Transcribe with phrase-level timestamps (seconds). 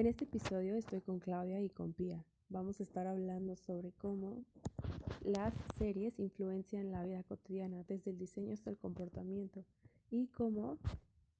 [0.00, 2.24] En este episodio estoy con Claudia y con Pia.
[2.48, 4.46] Vamos a estar hablando sobre cómo
[5.20, 9.62] las series influencian la vida cotidiana, desde el diseño hasta el comportamiento,
[10.10, 10.78] y cómo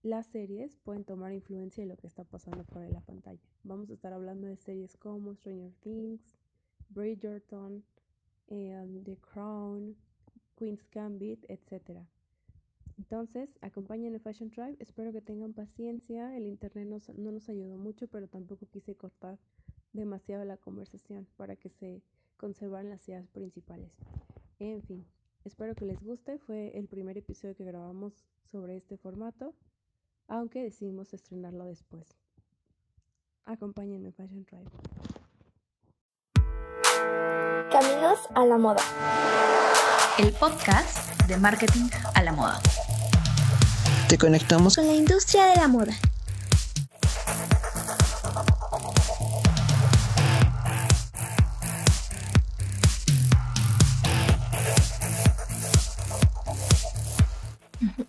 [0.03, 3.41] las series pueden tomar influencia de lo que está pasando por la pantalla.
[3.63, 6.37] Vamos a estar hablando de series como Stranger Things,
[6.91, 7.83] Bridgerton,
[8.49, 9.97] em, The Crown,
[10.55, 12.05] Queen's Gambit, etc.
[13.01, 14.77] Entonces, acompañen el Fashion Drive.
[14.79, 16.37] Espero que tengan paciencia.
[16.37, 19.39] El internet no nos ayudó mucho, pero tampoco quise cortar
[19.95, 22.03] demasiado la conversación para que se
[22.37, 23.91] conservaran las ideas principales.
[24.59, 25.07] En fin,
[25.47, 26.39] espero que les guste.
[26.39, 29.55] Fue el primer episodio que grabamos sobre este formato
[30.29, 32.07] aunque decidimos estrenarlo después.
[33.47, 34.71] Acompáñenme Fashion Drive.
[37.73, 38.83] Caminos a la moda.
[40.19, 42.61] El podcast de marketing a la moda.
[44.11, 45.93] Te conectamos con la industria de la moda.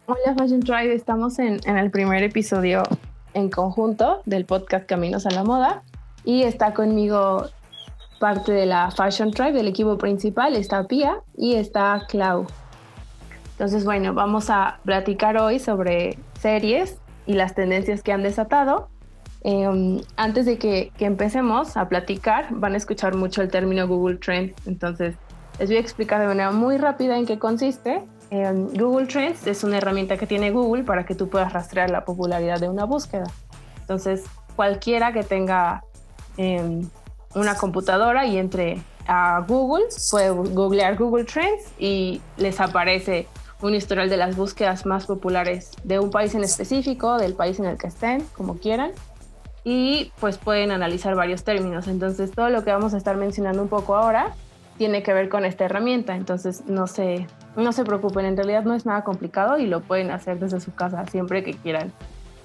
[0.07, 2.81] Hola Fashion Drive, estamos en, el primer episodio
[3.35, 5.83] en conjunto del podcast Caminos a la Moda
[6.23, 7.45] y está conmigo
[8.19, 12.47] parte de la Fashion Tribe, del equipo principal, está Pia y está Clau.
[13.61, 18.89] Entonces, bueno, vamos a platicar hoy sobre series y las tendencias que han desatado.
[19.43, 24.17] Em, antes de que, que, empecemos a platicar, van a escuchar mucho el término Google
[24.17, 24.53] Trend.
[24.65, 25.15] Entonces,
[25.59, 28.01] les voy a explicar de manera muy rápida en qué consiste
[28.31, 32.05] Em, Google Trends es una herramienta que tiene Google para que tú puedas rastrear la
[32.05, 33.25] popularidad de una búsqueda.
[33.81, 34.23] Entonces,
[34.55, 35.83] cualquiera que tenga
[36.37, 36.89] em,
[37.35, 43.27] una computadora y entre a Google, puede googlear Google Trends y les aparece
[43.61, 47.65] un historial de las búsquedas más populares de un país en específico, del país en
[47.65, 48.91] el que estén, como quieran.
[49.63, 51.87] Y pues pueden analizar varios términos.
[51.87, 54.33] Entonces, todo lo que vamos a estar mencionando un poco ahora
[54.77, 56.15] tiene que ver con esta herramienta.
[56.15, 60.09] Entonces, no se, no se preocupen, en realidad no es nada complicado y lo pueden
[60.09, 61.93] hacer desde su casa siempre que quieran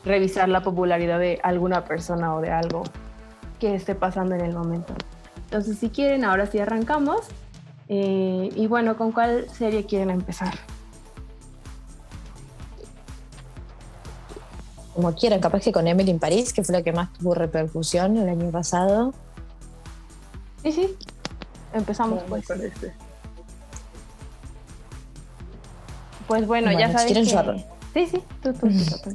[0.05, 2.85] revisar la popularidad de alguna persona o de algo
[3.59, 4.93] que esté pasando en el momento.
[5.45, 7.23] Entonces, si quieren, ahora sí arrancamos.
[7.89, 10.55] Eh, y bueno, ¿con cuál serie quieren empezar?
[14.97, 18.17] Como quieran, capaz que con Emily en París, que fue la que más tuvo repercusión
[18.17, 19.13] el año pasado.
[20.63, 20.97] Sí, sí,
[21.75, 22.47] Empezamos pues.
[26.27, 27.25] Pues bueno, ya sabes que...
[27.93, 28.69] Sí, sí, tú, tú,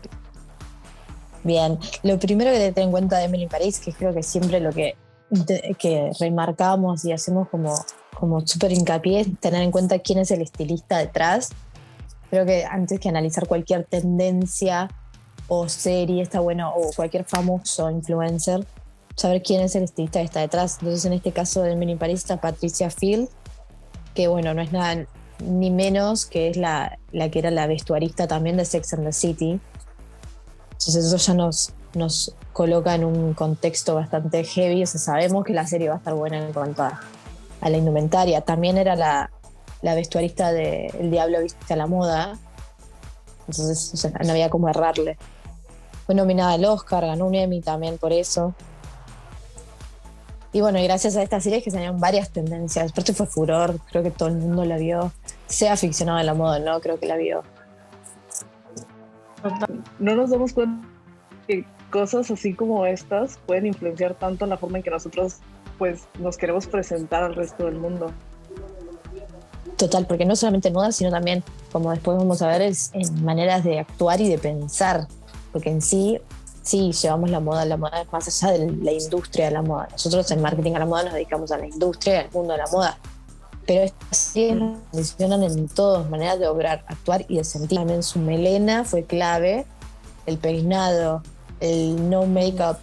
[1.43, 4.59] Bien, lo primero que te tener en cuenta de Emily Paris, que creo que siempre
[4.59, 4.95] lo que,
[5.79, 7.73] que remarcamos y hacemos como,
[8.13, 11.49] como súper hincapié es tener en cuenta quién es el estilista detrás.
[12.29, 14.87] Creo que antes que analizar cualquier tendencia
[15.53, 18.65] o serie, está bueno, o cualquier famoso influencer,
[19.17, 20.77] saber quién es el estilista que está detrás.
[20.79, 23.27] Entonces, en este caso de Mini Paris está Patricia Field,
[24.15, 25.05] que bueno, no es nada
[25.43, 29.11] ni menos que es la, la que era la vestuarista también de Sex and the
[29.11, 29.59] City.
[30.71, 34.83] Entonces, eso ya nos, nos coloca en un contexto bastante heavy.
[34.83, 37.01] O sea, sabemos que la serie va a estar buena en cuanto a,
[37.61, 38.39] la indumentaria.
[38.39, 39.29] También era la,
[39.81, 42.39] la vestuarista de El Diablo Viste a la Moda.
[43.49, 45.17] Entonces, no había como errarle.
[46.11, 48.53] Fue nominada al Oscar, ganó un Emmy también por eso.
[50.51, 52.91] Y bueno, gracias a esta serie que salieron varias tendencias.
[52.91, 55.13] Aparte fue furor, creo que todo el mundo la vio.
[55.47, 56.81] Sea aficionado a la moda, ¿no?
[56.81, 57.43] Creo que la vio.
[59.99, 60.85] No nos damos cuenta
[61.47, 65.37] que cosas así como estas pueden influenciar tanto en la forma en que nosotros
[65.77, 68.11] pues nos queremos presentar al resto del mundo.
[69.77, 71.41] Total, porque no solamente en moda, sino también,
[71.71, 75.07] como después vamos a ver, es en maneras de actuar y de pensar.
[75.51, 76.19] Porque en sí,
[76.61, 79.87] sí, llevamos la moda, la moda es más allá de la industria de la moda.
[79.91, 82.67] Nosotros en marketing a la moda nos dedicamos a la industria, al mundo de la
[82.71, 82.97] moda.
[83.65, 87.77] Pero estas series funcionan en todas maneras de obrar, actuar y de sentir.
[87.77, 89.65] También su melena fue clave,
[90.25, 91.21] el peinado,
[91.59, 92.77] el no make-up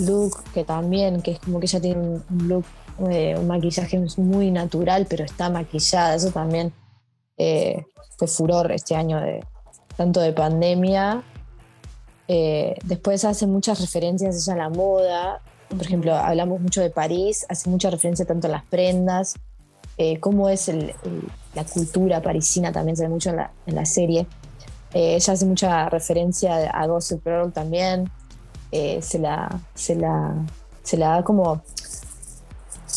[0.00, 2.64] look, que también, que es como que ella tiene un look,
[3.10, 6.14] eh, un maquillaje muy natural, pero está maquillada.
[6.14, 6.72] Eso también
[7.36, 7.84] eh,
[8.18, 9.44] fue furor este año de
[9.96, 11.22] tanto de pandemia
[12.28, 15.40] eh, después hace muchas referencias a la moda.
[15.68, 19.34] Por ejemplo, hablamos mucho de París, hace mucha referencia tanto a las prendas,
[19.98, 20.70] eh, cómo es
[21.54, 24.26] la cultura parisina, también se ve mucho en la, en la serie.
[24.92, 28.10] Eh, ella hace mucha referencia a Gossip Girl también.
[28.70, 30.34] se, la, se, la,
[30.82, 31.62] se la ha como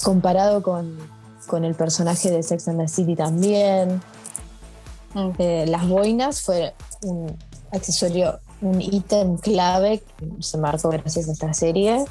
[0.03, 0.97] comparado con,
[1.47, 4.01] con el personaje de Sex and the City también.
[5.13, 5.31] Mm.
[5.65, 7.35] las boinas fue un
[7.71, 12.05] accesorio un ítem clave que se marcó gracias a esta serie.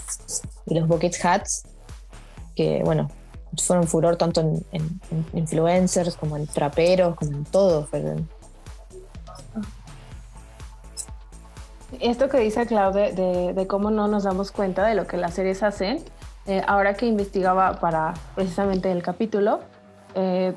[0.67, 1.65] Y los bucket hats,
[2.55, 3.11] que bueno,
[3.63, 7.89] fueron furor tanto en, en- en influencers como en traperos, como en todo.
[12.01, 15.35] Esto que dice Claude de, de cómo no nos damos cuenta de lo que las
[15.35, 16.05] series hacen,
[16.47, 19.61] eh, ahora que investigaba para precisamente el capítulo,
[20.15, 20.55] eh,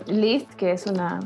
[0.58, 1.20] que es una,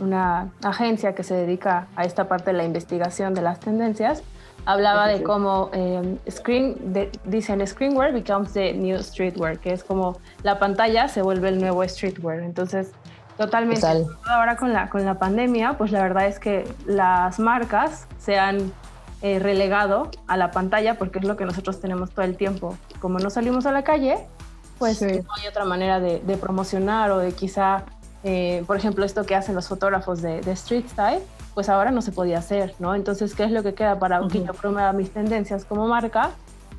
[0.00, 4.22] una agencia que se dedica a esta parte de la investigación de las tendencias,
[4.66, 10.18] hablaba de cómo eh, screen, de- dicen screenwear becomes the new streetwear, que es como
[10.42, 12.40] la pantalla se vuelve el nuevo streetwear.
[12.40, 12.92] Entonces,
[13.38, 13.80] totalmente.
[13.80, 14.06] Total.
[14.28, 18.70] Ahora con la, con la pandemia, pues la verdad es que las marcas se han
[19.22, 22.76] eh, relegado a la pantalla porque es lo que nosotros tenemos todo el tiempo.
[23.00, 24.18] Como no salimos a la calle,
[24.78, 25.06] pues Sí.
[25.06, 27.82] no hay otra manera de, de promocionar o de quizá,
[28.22, 31.22] eh, por ejemplo, esto que hacen los fotógrafos de, de street style,
[31.54, 32.94] pues ahora no se podía hacer, ¿no?
[32.94, 34.46] Entonces, ¿qué es lo que queda para que Ujú.
[34.46, 36.30] yo promueva mis tendencias como marca?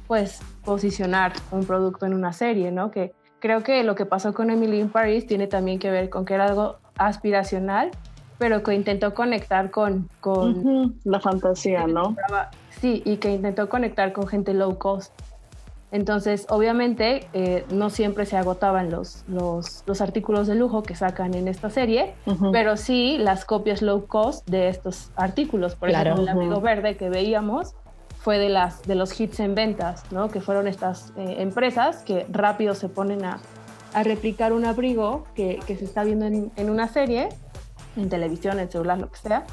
[0.08, 2.92] Pues posicionar un producto en una serie, ¿no?
[2.92, 6.26] Que creo que lo que pasó con Emily in Paris tiene también que ver con
[6.26, 7.92] que era algo aspiracional,
[8.38, 12.16] pero que intentó conectar con, con Ujú, La fantasía, ¿no?
[12.80, 15.12] Sí, y que intentó conectar con gente low cost.
[15.92, 21.34] Entonces, obviamente, eh, no siempre se agotaban los, los, los artículos de lujo que sacan
[21.34, 22.52] en esta serie, Ujú.
[22.52, 25.76] pero sí las copias low cost de estos artículos.
[25.76, 26.12] Por Claro.
[26.12, 27.74] ejemplo, el abrigo verde que veíamos
[28.22, 30.30] fue de, las, de los hits en ventas, ¿no?
[30.30, 33.42] que fueron estas eh, empresas que rápido se ponen a,
[33.94, 37.30] a replicar un abrigo que, que se está viendo en, en una serie,
[37.98, 39.44] en televisión, en celular, lo que sea.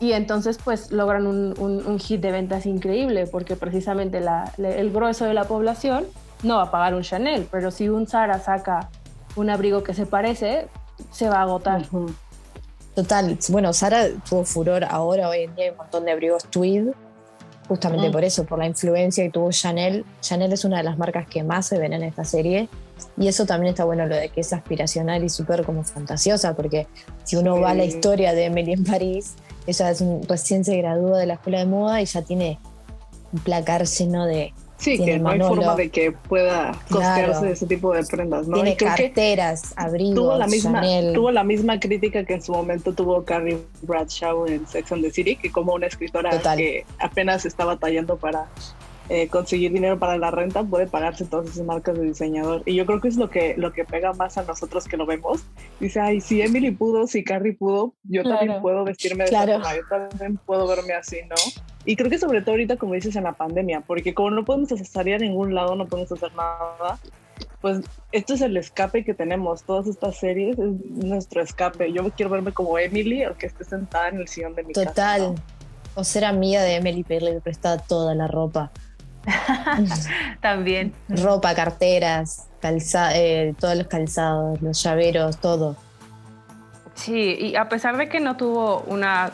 [0.00, 4.90] Y entonces pues logran un, un- un hit de ventas increíble porque precisamente la- el
[4.90, 6.06] grueso de la población
[6.42, 8.88] no va a pagar un Chanel, pero si un Zara saca
[9.36, 10.66] un abrigo que se parece,
[11.12, 11.82] se va a agotar.
[11.92, 12.06] Ujú.
[12.94, 13.38] Total.
[13.50, 16.88] Bueno, Sara tuvo furor ahora, hoy en día hay un montón de abrigos tweed,
[17.68, 18.12] justamente Mm.
[18.12, 20.04] por eso, por la influencia que tuvo Chanel.
[20.20, 22.68] Chanel es una de las marcas que más se ven en esta serie.
[23.16, 26.86] Y eso también está bueno, lo de que es aspiracional y súper como fantasiosa, porque
[27.24, 27.90] si uno va a la Sí.
[27.90, 29.34] historia de Emily en París,
[29.66, 32.58] ella es un- recién se gradúa de la escuela de moda y ya tiene
[33.32, 34.52] un placar lleno de...
[34.78, 37.46] Sí, que no hay forma de que pueda costearse Claro.
[37.52, 38.54] ese tipo de prendas, ¿no?
[38.54, 41.12] tiene carteras, abrigos, tuvo la misma Chanel.
[41.12, 45.10] tuvo la misma crítica que en su momento tuvo Carrie Bradshaw en Sex and the
[45.10, 46.56] City que como una escritora Total.
[46.56, 48.46] que apenas está batallando para
[49.10, 52.86] eh, conseguir dinero para la renta puede pagarse todas esas marcas de diseñador y yo
[52.86, 55.42] creo que es lo que lo que pega más a nosotros que lo vemos
[55.80, 59.52] dice ay si Emily pudo si Carrie pudo yo también puedo vestirme de Claro.
[59.54, 61.34] esa forma yo también puedo verme así no
[61.84, 64.68] y creo que sobre todo ahorita como dices en la pandemia porque como no podemos
[64.88, 66.98] salir a ningún lado no podemos hacer nada
[67.60, 67.80] pues
[68.12, 69.62] esto es el escape que tenemos.
[69.64, 71.92] Todas estas series es nuestro escape.
[71.92, 74.88] Yo quiero verme como Emily, aunque esté sentada en el sillón de mi casa.
[74.88, 75.20] Total.
[75.34, 75.34] ¿no?
[75.94, 78.70] O ser amiga de Emily pedirle prestada toda la ropa.
[80.40, 80.92] También.
[81.08, 85.76] ropa, carteras, calza eh, todos los calzados, los llaveros, todo.
[86.94, 89.32] Sí, y a pesar de que no tuvo una,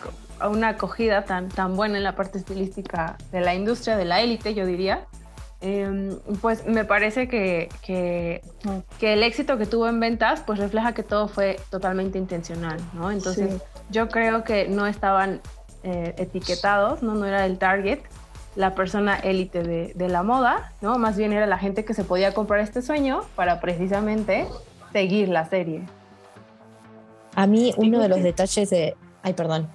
[0.48, 4.54] una acogida tan, tan buena en la parte estilística de la industria, de la élite,
[4.54, 5.04] yo diría,
[5.62, 8.42] eh, pues me parece que, que,
[9.00, 13.10] que el éxito que tuvo en ventas pues refleja que todo fue totalmente intencional, ¿no?
[13.10, 13.58] Entonces Sí.
[13.90, 15.40] yo creo que no estaban
[15.82, 17.14] eh, etiquetados, ¿no?
[17.14, 18.00] No era el target
[18.56, 20.98] la persona élite de, de la moda, ¿no?
[20.98, 24.46] Más bien era la gente que se podía comprar este sueño para precisamente
[24.92, 25.82] seguir la serie.
[27.34, 28.96] A mí uno de los detalles de...
[29.22, 29.68] Ay, perdón.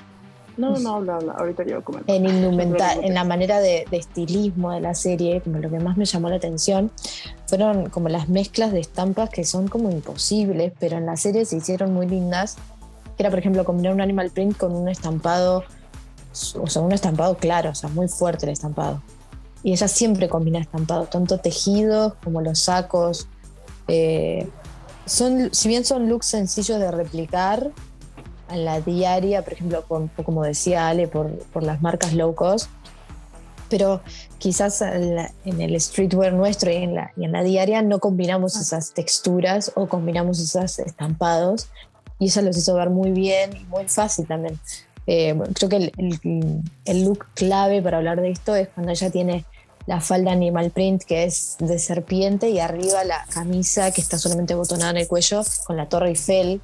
[0.58, 1.34] No, no, habla, habla.
[1.34, 2.12] Ahorita yo comento.
[2.12, 5.80] En, indumenta- No en la manera de, de estilismo de la serie, como lo que
[5.80, 6.92] más me llamó la atención,
[7.48, 11.58] fueron como las mezclas de estampas que son como imposibles, pero en la serie se
[11.58, 12.58] hicieron muy lindas.
[13.16, 15.64] Que era, por ejemplo, combinar un animal print con un estampado,
[16.62, 19.02] o sea, un estampado claro, o sea, muy fuerte el estampado.
[19.64, 23.28] Y ella siempre combina estampados, tanto tejidos como los sacos.
[23.88, 24.50] Eh,
[25.06, 27.70] son, si bien son looks sencillos de replicar,
[28.50, 32.36] en la diaria, por ejemplo, por- por- como decía Ale, por, por las marcas low
[32.36, 32.70] cost,
[33.70, 34.02] pero
[34.40, 38.00] quizás en, la- en el streetwear nuestro y en, la, y en la diaria no
[38.00, 41.70] combinamos esas texturas o combinamos esos estampados
[42.20, 44.60] y eso los hizo ver muy bien y muy fácil también.
[45.08, 49.10] Eh, creo que el, el- el look clave para hablar de esto es cuando ella
[49.10, 49.46] tiene
[49.88, 54.54] la falda animal print que es de serpiente y arriba la camisa que está solamente
[54.54, 56.62] botonada en el cuello con la torre Eiffel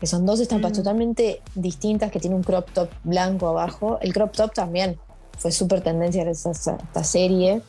[0.00, 0.74] que son dos estampas Mm.
[0.74, 3.98] totalmente distintas que tiene un crop top blanco abajo.
[4.02, 4.98] El crop top también
[5.38, 7.62] fue súper tendencia gracias a esta serie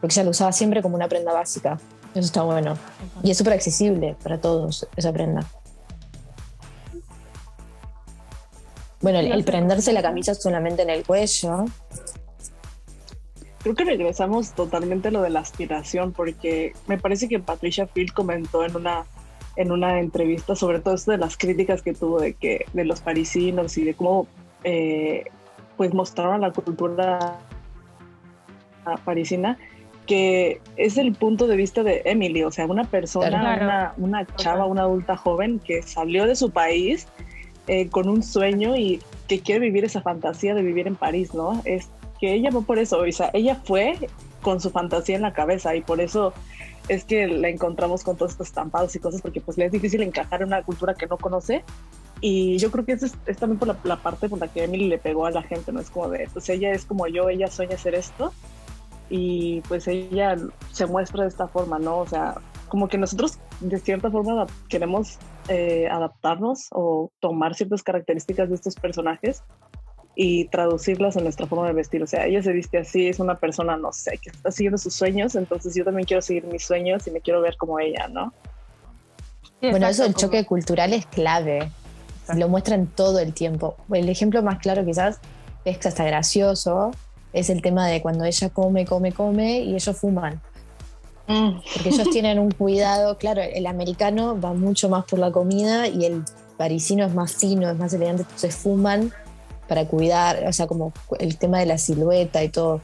[0.00, 1.78] porque ella lo usaba siempre como una prenda básica.
[2.12, 2.76] Eso está bueno.
[3.22, 5.46] Y es súper accesible para todos esa prenda
[9.04, 11.66] Bueno, el, el prenderse la camisa solamente en el cuello.
[13.62, 18.12] Creo que regresamos totalmente a lo de la aspiración, porque me parece que Patricia Field
[18.12, 19.04] comentó en una
[19.56, 23.02] en una entrevista sobre todo esto de las críticas que tuvo de que de los
[23.02, 24.26] parisinos y de cómo
[24.64, 25.24] eh,
[25.76, 27.38] pues mostraron la cultura
[29.04, 29.58] parisina
[30.06, 33.64] que es el punto de vista de Emily, o sea, una persona, Claro.
[33.64, 37.06] una, una chava, una adulta joven que salió de su país
[37.66, 41.62] eh, con un sueño y que quiere vivir esa fantasía de vivir en París, ¿no?
[41.64, 41.88] Es
[42.20, 43.96] que ella fue por eso, o sea, ella fue
[44.42, 46.34] con su fantasía en la cabeza y por eso
[46.88, 50.02] es que la encontramos con todos estos estampados y cosas porque pues le es difícil
[50.02, 51.64] encajar en una cultura que no conoce
[52.20, 54.88] y yo creo que eso es, también por la, la parte por la que Emily
[54.88, 55.80] le pegó a la gente, ¿no?
[55.80, 58.32] Es como de, pues ella es como yo, ella sueña hacer esto
[59.10, 60.36] y pues ella
[60.72, 61.98] se muestra de esta forma, ¿no?
[61.98, 62.34] O sea,
[62.68, 68.74] como que nosotros de cierta forma queremos eh, adaptarnos o tomar ciertas características de estos
[68.76, 69.42] personajes
[70.16, 72.02] y traducirlas en nuestra forma de vestir.
[72.02, 74.94] O sea, ella se viste así, es una persona, no sé, que está siguiendo sus
[74.94, 78.32] sueños, entonces yo también quiero seguir mis sueños y me quiero ver como ella, ¿no?
[79.60, 81.70] Sí, Bueno, eso, el como- choque cultural es clave.
[82.36, 83.76] Lo muestran todo el tiempo.
[83.92, 85.20] El ejemplo más claro quizás
[85.64, 86.90] es que hasta gracioso
[87.32, 90.40] es el tema de cuando ella come, come, come y ellos fuman.
[91.26, 96.04] Porque ellos tienen un cuidado, claro, el americano va mucho más por la comida y
[96.04, 96.22] el
[96.56, 99.12] parisino es más fino, es más elegante, entonces fuman
[99.68, 102.80] para cuidar, o sea, como el tema de la silueta y todo.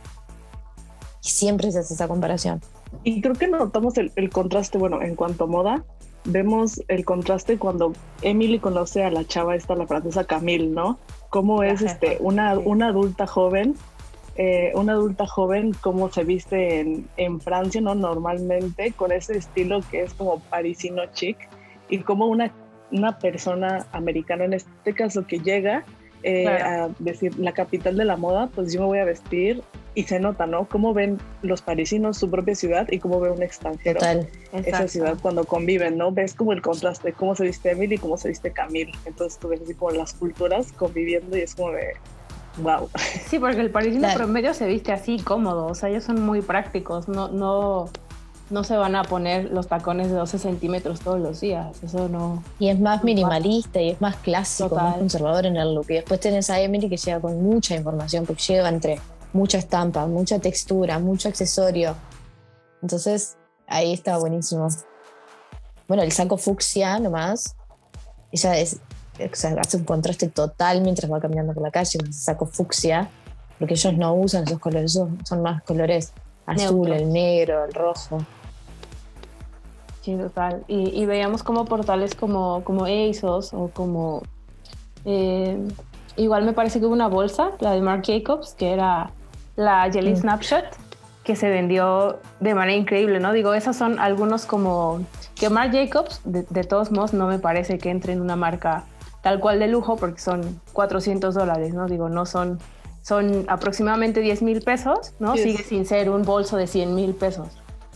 [1.22, 2.62] Y siempre se hace esa comparación.
[3.04, 5.84] Y creo que notamos el, el contraste, bueno, en cuanto a moda,
[6.24, 7.92] vemos el contraste cuando
[8.22, 10.98] Emily conoce a la chava esta, la francesa Camille, ¿no?
[11.28, 13.76] Cómo es este, una, una adulta joven,
[14.42, 17.94] eh, una adulta joven, cómo se viste en, en Francia, ¿no?
[17.94, 21.36] Normalmente, con ese estilo que es como parisino chic,
[21.90, 22.50] y como una,
[22.90, 25.84] una persona americana, en este caso, que llega
[26.22, 26.84] eh, Claro.
[26.84, 29.62] a decir la capital de la moda, pues yo me voy a vestir
[29.94, 30.66] y se nota, ¿no?
[30.68, 34.28] Cómo ven los parisinos su propia ciudad y cómo ve un extranjero Total.
[34.52, 34.88] esa Exacto.
[34.88, 36.12] ciudad cuando conviven, ¿no?
[36.12, 38.92] Ves como el contraste, cómo se viste Emily y cómo se viste Camille.
[39.04, 41.92] Entonces tú ves así como las culturas conviviendo y es como de,
[42.62, 42.88] wow.
[43.28, 44.18] Sí, porque el parisino Claro.
[44.18, 47.88] promedio se viste así cómodo, o sea, ellos son muy prácticos, no, no,
[48.50, 52.42] no se van a poner los tacones de 12 centímetros todos los días, eso no.
[52.58, 54.84] Y es más minimalista y es más clásico, Total.
[54.86, 55.86] más conservador en el look.
[55.90, 59.00] Y después tenés a Emily que llega con mucha información, porque lleva entre
[59.32, 61.94] mucha estampa, mucha textura, mucho accesorio.
[62.82, 63.36] Entonces,
[63.68, 64.66] ahí está buenísimo.
[65.86, 67.54] Bueno, el saco fucsia nomás,
[68.32, 68.78] ella es,
[69.18, 73.08] o sea, hace un contraste total mientras va caminando por la calle saco fucsia,
[73.58, 76.12] porque ellos no usan esos colores, esos son más colores
[76.46, 76.96] azul, Neutros.
[76.96, 78.18] el negro, el rojo.
[80.02, 80.64] Sí, total.
[80.66, 84.22] Y, y veíamos como portales como, como ASOS o como...
[85.04, 85.58] eh,
[86.16, 89.10] igual me parece que hubo una bolsa, la de Marc Jacobs, que era
[89.56, 90.16] la Jelly Mm.
[90.16, 90.64] Snapshot,
[91.22, 93.32] que se vendió de manera increíble, ¿no?
[93.32, 95.02] Digo, esos son algunos como...
[95.34, 98.84] Que Marc Jacobs, de, de todos modos, no me parece que entre en una marca
[99.22, 101.86] tal cual de lujo porque son 400 dólares, ¿no?
[101.86, 102.58] Digo, no son...
[103.02, 105.34] Son aproximadamente 10 mil pesos, ¿no?
[105.34, 107.48] Sí, Sigue sin ser un bolso de 100 mil pesos.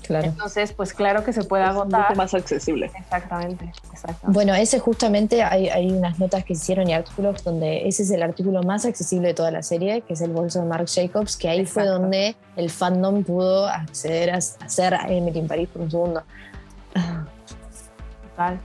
[0.02, 0.26] Claro.
[0.26, 2.16] Entonces, pues claro que se puede Es un poco agotar.
[2.16, 2.90] más accesible.
[2.98, 4.26] Exactamente, exactamente.
[4.32, 8.10] Bueno, ese justamente hay, hay unas notas que se hicieron y artículos donde ese es
[8.12, 11.36] el artículo más accesible de toda la serie, que es el bolso de Marc Jacobs,
[11.36, 12.00] que ahí fue Exacto.
[12.02, 16.22] donde el fandom pudo acceder a a hacer a Emily en París por un segundo.
[18.30, 18.58] Total.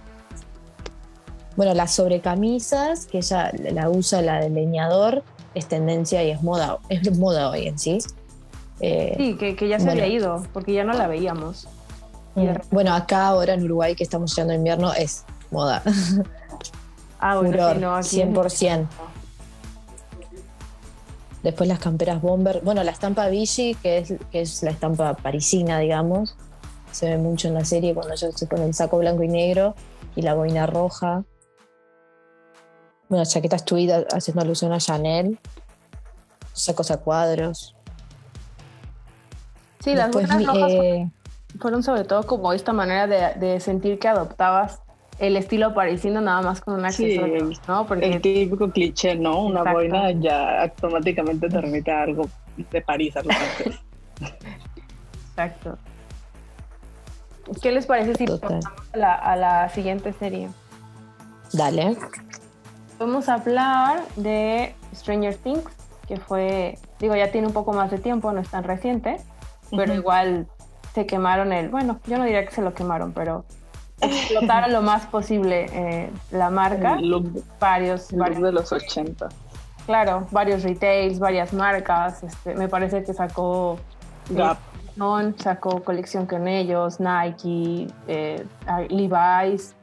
[1.59, 5.23] Bueno, las sobrecamisas, que ella la usa la del leñador,
[5.53, 7.97] es tendencia y es moda, es moda hoy en sí.
[8.79, 10.01] Eh, Sí, que, que ya se Bueno.
[10.03, 11.67] había ido, porque ya no la veíamos.
[12.35, 15.83] mm, bueno, acá ahora en Uruguay que estamos llegando a invierno es moda,
[17.19, 18.87] Ah, bueno, sí, no, aquí en- 100%.
[21.43, 22.61] Después las camperas bomber.
[22.63, 26.37] Bueno, la estampa Vichy, que es, que es la estampa parisina, digamos.
[26.93, 29.75] Se ve mucho en la serie cuando ella se pone el saco blanco y negro
[30.15, 31.25] y la boina roja.
[33.09, 35.39] Bueno, chaquetas tweed haciendo alusión a Chanel.
[36.53, 37.75] Sacos a cuadros.
[39.79, 41.09] Sí, las Después, buenas rojas eh,
[41.59, 44.81] fueron sobre todo como esta manera de, de sentir que adoptabas
[45.17, 47.87] el estilo parisino nada más con un accesorio, el- ¿no?
[47.87, 49.41] Porque El típico cliché, ¿no?
[49.43, 49.79] Una Exacto.
[49.79, 53.79] boina ya automáticamente te remite a algo de París, francés.
[55.31, 55.77] Exacto.
[57.61, 58.59] ¿Qué les parece si Total.
[58.59, 60.49] pasamos a la, a la siguiente serie?
[61.53, 61.97] dale.
[62.99, 65.71] Vamos a hablar de Stranger Things,
[66.05, 69.17] que fue, digo, ya tiene un poco más de tiempo, no es tan reciente,
[69.71, 70.01] pero Ujú.
[70.01, 70.47] igual
[70.93, 73.45] se quemaron el, bueno, yo no diría que se lo quemaron, pero
[74.01, 78.71] explotaron lo más posible eh, la marca, El look, varios, el look varios de los
[78.71, 79.29] 80.
[79.85, 82.21] Claro, varios retails, varias marcas.
[82.21, 83.79] Este, me parece que sacó
[84.29, 84.57] Gap.
[85.37, 88.45] Sacó colección con ellos, Nike, eh,
[88.89, 89.73] Levi's,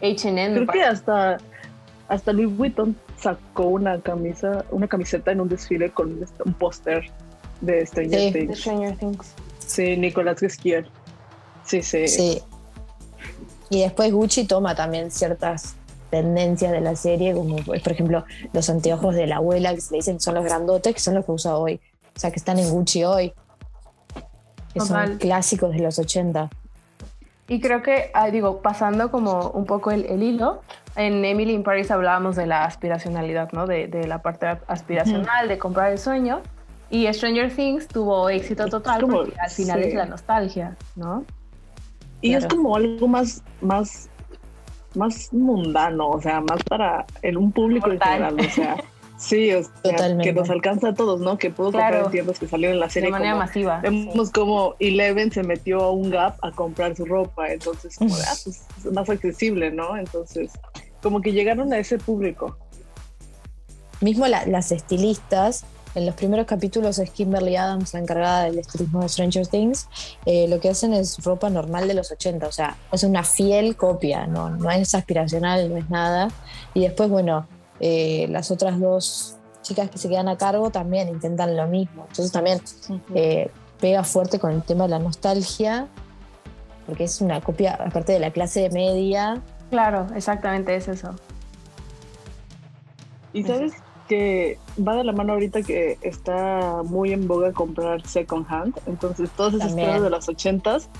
[0.00, 0.54] H&M.
[0.54, 1.36] Creo que hasta,
[2.12, 6.10] hasta Louis Vuitton sacó una camisa, una camiseta en un desfile con
[6.44, 7.10] un póster
[7.62, 8.30] de Stranger Sí.
[8.30, 8.58] de Things.
[8.58, 9.34] Stranger Things.
[9.58, 10.86] Sí, Nicolás Gesquier.
[11.64, 12.06] Sí, sí.
[12.08, 12.42] Sí.
[13.70, 15.74] Y después Gucci toma también ciertas
[16.10, 19.92] tendencias de la serie, como pues, por ejemplo los anteojos de la abuela que se
[19.92, 21.80] le dicen que son los grandotes, que son los que usa hoy.
[22.14, 23.32] O sea, que están en Gucci hoy.
[24.74, 25.08] Que Total.
[25.08, 26.50] son clásicos de los 80.
[27.48, 30.60] Y creo que, ah, digo, pasando como un poco el, el hilo,
[30.96, 33.66] en Emily in Paris hablábamos de la aspiracionalidad, ¿no?
[33.66, 36.40] De, de la parte aspiracional, de comprar el sueño.
[36.90, 39.88] Y Stranger Things tuvo éxito total como- porque al final sí.
[39.88, 41.24] es la nostalgia, ¿no?
[42.20, 42.56] Y es Claro.
[42.56, 44.08] como algo más, más,
[44.94, 48.12] más mundano, o sea, más para el, un público en Mortal.
[48.12, 48.76] general, o sea,
[49.16, 50.24] sí, o sea, Totalmente.
[50.24, 51.38] que nos alcanza a todos, ¿no?
[51.38, 52.04] Que puedo comprar Claro.
[52.06, 53.10] en tiendas que salieron en la De serie.
[53.10, 53.80] manera como- masiva.
[53.80, 58.22] Vemos como Eleven se metió a un Gap a comprar su ropa, entonces como de,
[58.22, 59.96] ah, pues es más accesible, ¿no?
[59.96, 60.52] Entonces,
[61.02, 62.56] como que llegaron a ese público.
[64.00, 69.02] Mismo la- las estilistas, en los primeros capítulos es Kimberly Adams, la encargada del estilismo
[69.02, 69.88] de Stranger Things,
[70.24, 73.76] eh, lo que hacen es ropa normal de los 80, o sea, es una fiel
[73.76, 76.28] copia, no, no es aspiracional, no es nada.
[76.74, 77.46] Y después, bueno,
[77.78, 82.06] eh, las otras dos chicas que se quedan a cargo también intentan lo mismo.
[82.08, 82.60] Entonces también
[83.14, 85.88] eh, pega fuerte con el tema de la nostalgia,
[86.86, 89.40] porque es una copia, aparte de la clase media,
[89.72, 91.14] Claro, exactamente es eso.
[93.32, 93.72] Y sabes
[94.06, 99.30] que va de la mano ahorita que está muy en boga comprar second hand, entonces
[99.30, 100.90] todas esas prendas de los ochentas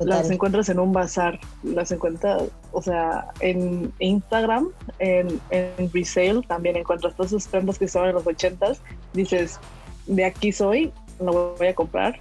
[0.00, 2.42] las encuentras en un bazar, las encuentras,
[2.72, 8.16] o sea, en Instagram, en, en resale también encuentras todas esas prendas que estaban en
[8.16, 8.80] los ochentas,
[9.12, 9.60] dices,
[10.08, 12.20] de aquí soy, la voy a comprar.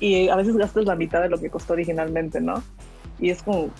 [0.00, 2.64] Y a veces gastas la mitad de lo que costó originalmente, ¿no?
[3.20, 3.70] Y es como,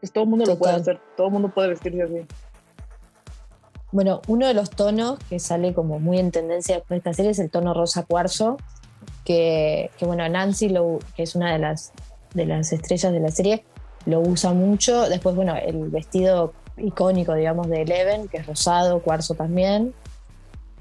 [0.00, 2.26] pues todo el mundo lo puede hacer, todo el mundo puede vestirse así.
[3.92, 7.38] Bueno, uno de los tonos que sale como muy en tendencia con esta serie es
[7.38, 8.56] el tono rosa cuarzo,
[9.24, 11.92] que, que, bueno, Nancy, lo, que es una de las,
[12.34, 13.64] de las estrellas de la serie,
[14.06, 15.08] lo usa mucho.
[15.08, 19.92] Después, bueno, el vestido icónico, digamos, de Eleven, que es rosado, cuarzo también.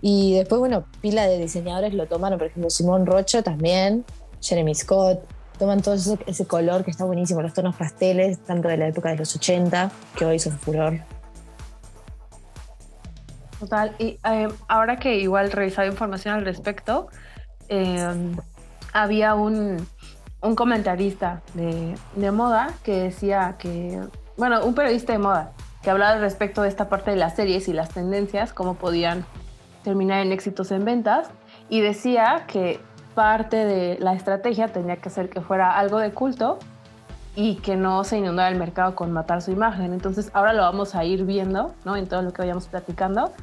[0.01, 4.05] Y después, bueno, pila de diseñadores lo tomaron, por ejemplo, Simón Rocha también,
[4.41, 5.19] Jeremy Scott,
[5.59, 9.17] toman todo ese, color que está buenísimo, los tonos pasteles, tanto de la época de
[9.17, 10.99] los 80, que hoy son furor.
[13.59, 13.93] Total.
[13.99, 17.09] Y eh, ahora que igual revisaba información al respecto,
[17.67, 18.07] eh,
[18.93, 19.85] había un,
[20.41, 24.01] un comentarista de, de moda que decía que,
[24.37, 25.51] bueno, un periodista de moda
[25.83, 29.25] que hablaba al respecto de esta parte de las series y las tendencias, cómo podían
[29.83, 31.29] terminar en éxitos en ventas,
[31.69, 32.79] y decía que
[33.19, 36.57] parte de la estrategia tenía que ser que fuera algo de culto
[37.35, 39.91] y que no se inundara el mercado con matar su imagen.
[39.91, 41.97] Entonces ahora lo vamos a ir viendo, ¿no?
[41.97, 43.33] En todo lo que vayamos platicando,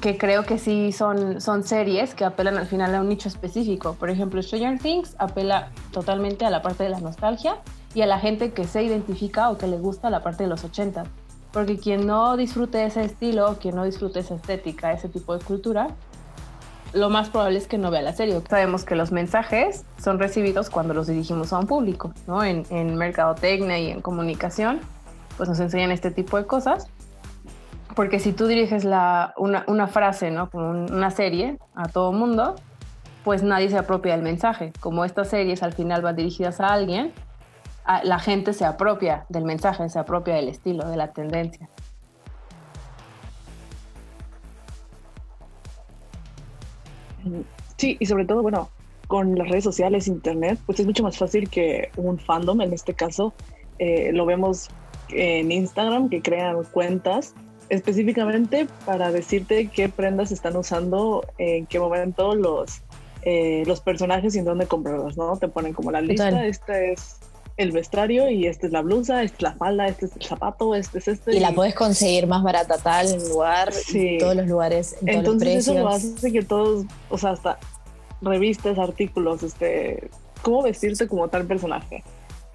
[0.00, 3.96] que creo que sí son, son series que apelan al final a un nicho específico.
[4.00, 7.56] Por ejemplo, Stranger Things apela totalmente a la parte de la nostalgia
[7.94, 10.64] y a la gente que se identifica o que le gusta la parte de los
[10.64, 11.04] 80.
[11.52, 15.88] Porque quien no disfrute ese estilo, quien no disfrute esa estética, ese tipo de cultura,
[16.92, 18.40] lo más probable es que no vea la serie.
[18.48, 22.42] Sabemos que los mensajes son recibidos cuando los dirigimos a un público, ¿no?
[22.42, 24.80] En, en mercadotecnia y en comunicación,
[25.36, 26.88] pues nos enseñan este tipo de cosas.
[27.94, 30.48] Porque si tú diriges la, una, una frase, ¿no?
[30.50, 32.54] Como un- una serie a todo mundo,
[33.24, 34.72] pues nadie se apropia del mensaje.
[34.80, 37.12] Como estas series al final van dirigidas a alguien,
[37.84, 41.68] a- la gente se apropia del mensaje, se apropia del estilo, de la tendencia.
[47.76, 48.68] Sí, y sobre todo, bueno,
[49.06, 52.94] con las redes sociales, internet, pues es mucho más fácil que un fandom, en este
[52.94, 53.32] caso,
[53.78, 54.68] eh, lo vemos
[55.08, 57.34] en Instagram, que crean cuentas
[57.70, 62.82] específicamente para decirte qué prendas están usando, en qué momento los,
[63.22, 65.36] eh, los personajes y en dónde comprarlas, ¿no?
[65.36, 66.46] Te ponen como la lista, Total.
[66.46, 67.18] este es
[67.60, 70.74] el vestuario y esta es la blusa, esta es la falda, este es el zapato,
[70.74, 71.36] este es este.
[71.36, 74.14] Y la podés conseguir más barata tal en lugar, Sí.
[74.14, 77.30] en todos los lugares, en Entonces todos los eso lo hace que todos, o sea,
[77.32, 77.58] hasta
[78.22, 80.08] revistas, artículos, este,
[80.42, 82.02] cómo vestirte como tal personaje.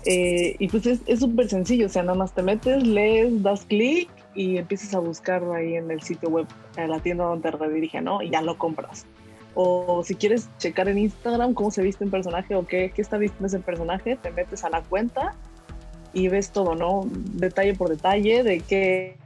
[0.06, 3.65] Eh, y pues es es súper sencillo, o sea, nada más te metes, lees, das
[3.65, 7.58] clic y empiezas a buscar ahí en el sitio web, en la tienda donde te
[7.58, 8.22] redirige, ¿no?
[8.22, 9.06] Y ya lo compras.
[9.56, 13.18] O si quieres checar en Instagram cómo se viste un personaje o qué, qué está
[13.18, 15.34] vistiendo ese personaje, te metes a la cuenta
[16.15, 17.04] y ves todo, ¿no?
[17.12, 19.18] Detalle por detalle de qué,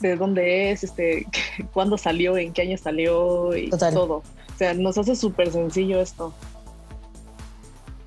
[0.00, 1.26] de dónde es, este,
[1.72, 3.94] cuándo salió, en qué año salió y Total.
[3.94, 4.16] todo.
[4.16, 6.34] O sea, nos hace súper sencillo esto.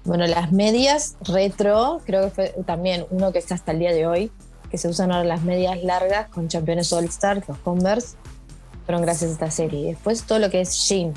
[0.03, 4.05] Bueno, las medias retro, creo que fue también uno que está hasta el día de
[4.05, 4.31] hoy,
[4.69, 8.17] que se usan ahora las medias largas con campeones All Stars, los Converse,
[8.85, 9.91] fueron gracias a esta serie.
[9.91, 11.13] Después todo lo que es jean,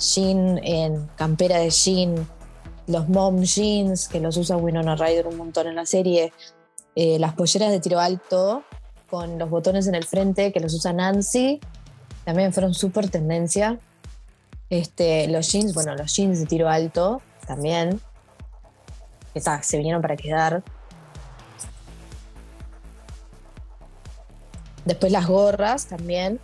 [0.00, 2.26] jean en campera de jean,
[2.86, 6.32] los mom jeans, que los usa Winona Ryder un montón en la serie,
[6.96, 8.64] eh, las polleras de tiro alto
[9.08, 11.60] con los botones en el frente, que los usa Nancy,
[12.24, 13.78] también fueron súper tendencia.
[14.70, 18.00] Este, los jeans, bueno, los jeans de tiro alto también,
[19.34, 20.62] que se vinieron para quedar.
[24.84, 26.40] Después las gorras también,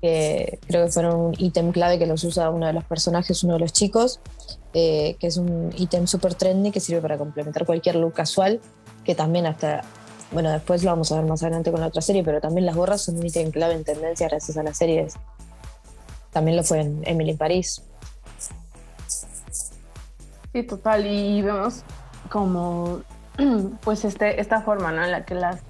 [0.00, 3.54] que creo que fueron un ítem clave que los usa uno de los personajes, uno
[3.54, 4.20] de los chicos,
[4.74, 8.60] eh, que es un ítem súper trendy que sirve para complementar cualquier look casual,
[9.04, 9.82] que también hasta,
[10.32, 12.76] bueno, después lo vamos a ver más adelante con la otra serie, pero también las
[12.76, 15.14] gorras son un ítem clave en tendencia gracias a las series.
[16.30, 17.82] También lo fue en Emily París.
[20.52, 21.06] Sí, total.
[21.06, 21.82] Y vemos
[22.28, 23.00] como,
[23.82, 25.04] pues, este, esta forma, ¿no?
[25.04, 25.60] En la que las,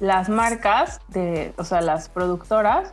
[0.00, 2.90] las marcas, de, o sea, las productoras,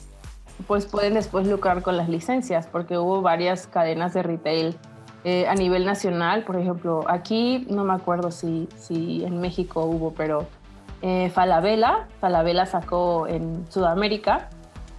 [0.68, 4.78] pues pueden después lucrar con las licencias, porque hubo varias cadenas de retail
[5.24, 6.44] eh, a nivel nacional.
[6.44, 10.48] Por ejemplo, aquí no me acuerdo si, si en México hubo, pero
[11.02, 14.50] eh, Falabella, Falabella sacó en Sudamérica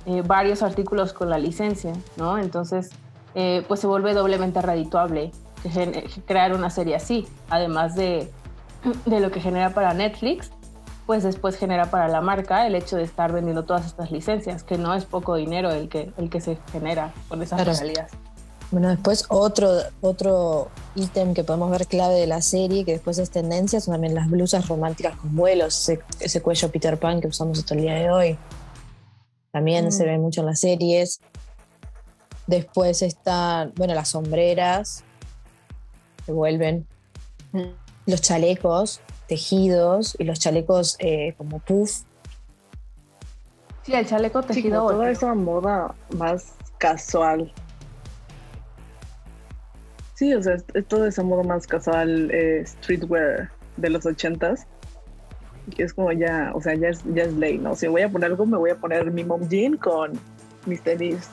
[0.06, 2.38] eh, varios artículos con la licencia, ¿no?
[2.38, 2.90] Entonces,
[3.34, 5.30] eh, pues se vuelve doblemente redituable
[6.26, 8.30] crear una serie así, además de,
[9.04, 10.50] de lo que genera para Netflix,
[11.10, 14.78] pues después genera para la marca el hecho de estar vendiendo todas estas licencias, que
[14.78, 17.72] no es poco dinero el que, el que se genera con esas Claro.
[17.76, 18.12] regalías.
[18.70, 23.28] Bueno, después otro, otro ítem que podemos ver clave de la serie, que después es
[23.30, 27.58] tendencia, son también las blusas románticas con vuelos, ese, ese cuello Peter Pan que usamos
[27.58, 28.38] hasta el día de hoy.
[29.50, 29.90] También Mm.
[29.90, 31.18] se ve mucho en las series.
[32.46, 35.02] Después están, bueno, las sombreras
[36.24, 36.86] que vuelven.
[38.06, 42.02] Los chalecos tejidos y los chalecos eh, como puff.
[43.84, 44.80] Sí, el chaleco Sí, tejido.
[44.80, 47.52] como toda esa moda más casual.
[50.14, 54.66] Sí, o sea, es, es toda esa moda más casual, eh, streetwear de los ochentas.
[55.76, 57.76] Que es como ya, o sea, ya es, ya es ley, ¿no?
[57.76, 60.12] Si voy a poner algo, me voy a poner mi mom jean con
[60.66, 61.28] mis tenis,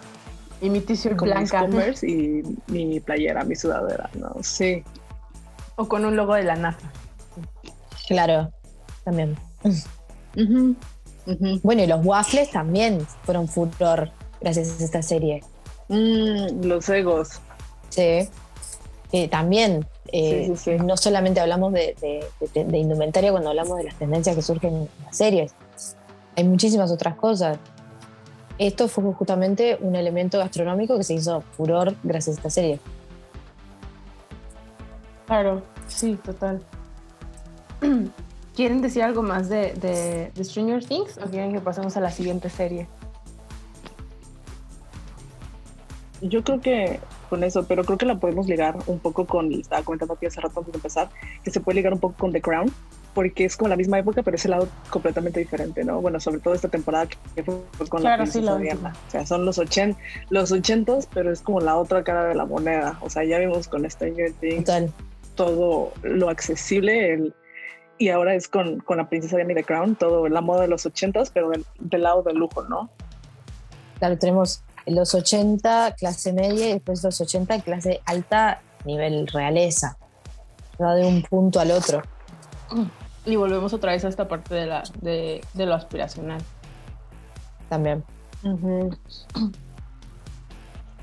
[0.61, 1.61] Y mi t-shirt con mis blanca.
[1.61, 4.35] Converse y mi playera, mi sudadera, ¿no?
[4.43, 4.83] Sí.
[5.77, 6.91] O con un logo de la NASA.
[8.07, 8.51] Claro,
[9.03, 9.35] también.
[11.63, 15.43] Bueno, y los waffles también fueron furor gracias a esta serie.
[15.89, 17.39] Mm, los egos.
[17.89, 18.29] Sí.
[19.13, 20.83] Eh, también, eh, Sí, sí, sí.
[20.83, 24.75] no solamente hablamos de, de- de- de indumentaria cuando hablamos de las tendencias que surgen
[24.75, 25.53] en las series,
[26.35, 27.57] hay muchísimas otras cosas.
[28.57, 32.79] Esto fue justamente un elemento gastronómico que se hizo furor gracias a esta serie.
[35.25, 36.61] Claro, sí, total.
[38.55, 42.09] ¿Quieren decir algo más de, de, de Stranger Things o quieren que pasemos a la
[42.11, 42.87] siguiente serie?
[46.21, 49.83] Yo creo que con eso, pero creo que la podemos ligar un poco con, estaba
[49.83, 51.09] comentando aquí hace rato antes de empezar,
[51.43, 52.71] que se puede ligar un poco con The Crown,
[53.13, 56.01] porque es como la misma época, pero es el lado completamente diferente, ¿no?
[56.01, 58.95] Bueno, sobre todo esta temporada que fue con Claro, la sí, princesa la Diana.
[59.07, 59.95] O sea, son los, ochen,
[60.29, 62.97] los ochentos, pero es como la otra cara de la moneda.
[63.01, 64.91] O sea, ya vimos con Stranger Things Total.
[65.35, 67.35] todo lo accesible, el,
[67.97, 70.67] y ahora es con, con la princesa Diana y The Crown, todo la moda de
[70.67, 72.89] los ochentos, pero del, del lado del lujo, ¿no?
[73.99, 79.97] Claro, tenemos los 80 clase media y después los 80 clase alta nivel realeza.
[80.81, 82.01] Va de un punto al otro.
[83.25, 86.39] Y volvemos otra vez a esta parte de, la, de, de lo aspiracional.
[87.69, 88.03] también.
[88.43, 88.91] Pero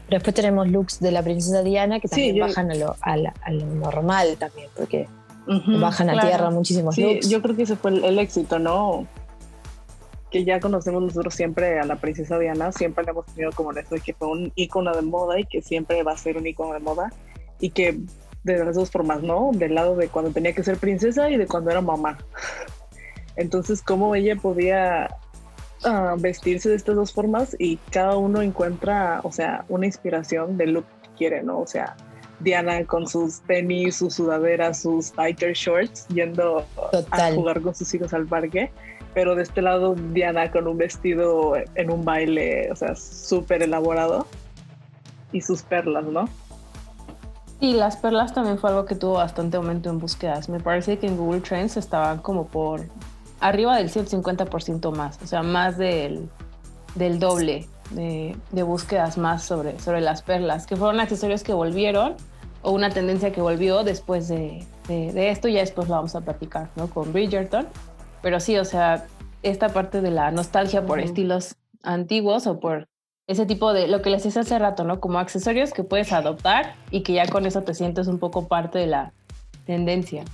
[0.09, 3.17] después tenemos looks de la princesa Diana que Sí, también yo- bajan a lo, a
[3.17, 5.09] la- a lo normal también, porque
[5.47, 5.79] Ujú.
[5.81, 6.29] bajan a claro.
[6.29, 7.29] tierra muchísimos Sí, looks.
[7.29, 9.07] yo creo que ese fue el, el éxito, ¿no?
[10.31, 13.95] Que ya conocemos nosotros siempre a la princesa Diana, siempre la hemos tenido como eso,
[13.95, 16.73] de que fue un icono de moda y que siempre va a ser un icono
[16.73, 17.13] de moda
[17.61, 17.99] y que
[18.43, 19.51] de las dos formas, ¿no?
[19.55, 22.19] Del lado de cuando tenía que ser princesa y de cuando era mamá.
[23.37, 25.17] Entonces, cómo ella podía
[25.85, 30.73] ah, vestirse de estas dos formas y cada uno encuentra, o sea, una inspiración del
[30.73, 31.59] look que quiere, ¿no?
[31.61, 31.97] O sea,
[32.45, 37.33] Diana con sus tenis, sus sudaderas, sus biker shorts, yendo Total.
[37.33, 38.71] a jugar con sus hijos al parque.
[39.15, 44.27] Pero de este lado, Diana con un vestido en un baile, o sea, súper elaborado.
[45.33, 46.27] Y sus perlas, ¿no?
[46.27, 50.49] Sí, Y las perlas también fue algo que tuvo bastante aumento en búsquedas.
[50.49, 52.83] Me parece que en Google Trends estaban como por
[53.41, 56.29] arriba del 150% más, o sea, más del,
[56.95, 62.15] del doble de, de, búsquedas más sobre, sobre las perlas, que fueron accesorios que volvieron
[62.65, 66.23] o una tendencia que volvió después de, de, de esto, ya después lo vamos a
[66.23, 66.89] platicar, ¿no?
[66.89, 67.69] Con Bridgerton.
[68.23, 69.07] Pero sí, o sea,
[69.43, 72.89] esta parte de la nostalgia por estilos antiguos o por
[73.27, 75.01] ese tipo de lo que les hice hace rato, ¿no?
[75.01, 78.79] Como accesorios que puedes adoptar y que ya con eso te sientes un poco parte
[78.79, 79.13] de la
[79.67, 80.25] tendencia.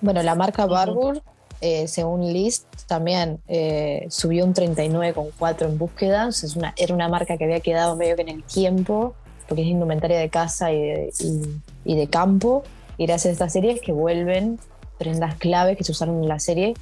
[0.00, 1.22] Bueno, la marca Barbour,
[1.60, 6.44] eh, según List, también eh, subió un 39,4 en búsquedas.
[6.44, 9.14] Es una, era una marca que había quedado medio que en el tiempo,
[9.48, 12.62] porque es indumentaria de casa y de, y, y de campo.
[12.96, 14.58] Y gracias a estas series que vuelven
[14.98, 16.74] prendas clave que se usaron en la serie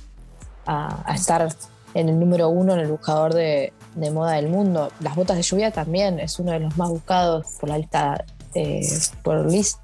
[0.66, 1.48] a, a estar
[1.94, 4.90] en el número uno en el buscador de, de, moda del mundo.
[5.00, 8.24] Las botas de lluvia también es uno de los más buscados por la lista
[8.55, 8.81] eh,
[9.22, 9.79] por list.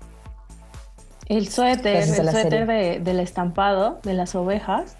[1.28, 4.96] El suéter, el suéter de, del estampado de las ovejas,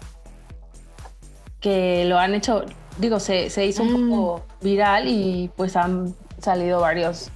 [1.59, 2.63] que lo han hecho,
[2.97, 4.09] digo, se, se hizo un Mm.
[4.09, 7.29] poco viral y pues han salido varios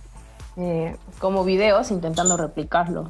[0.58, 3.08] eh, como videos intentando replicarlo.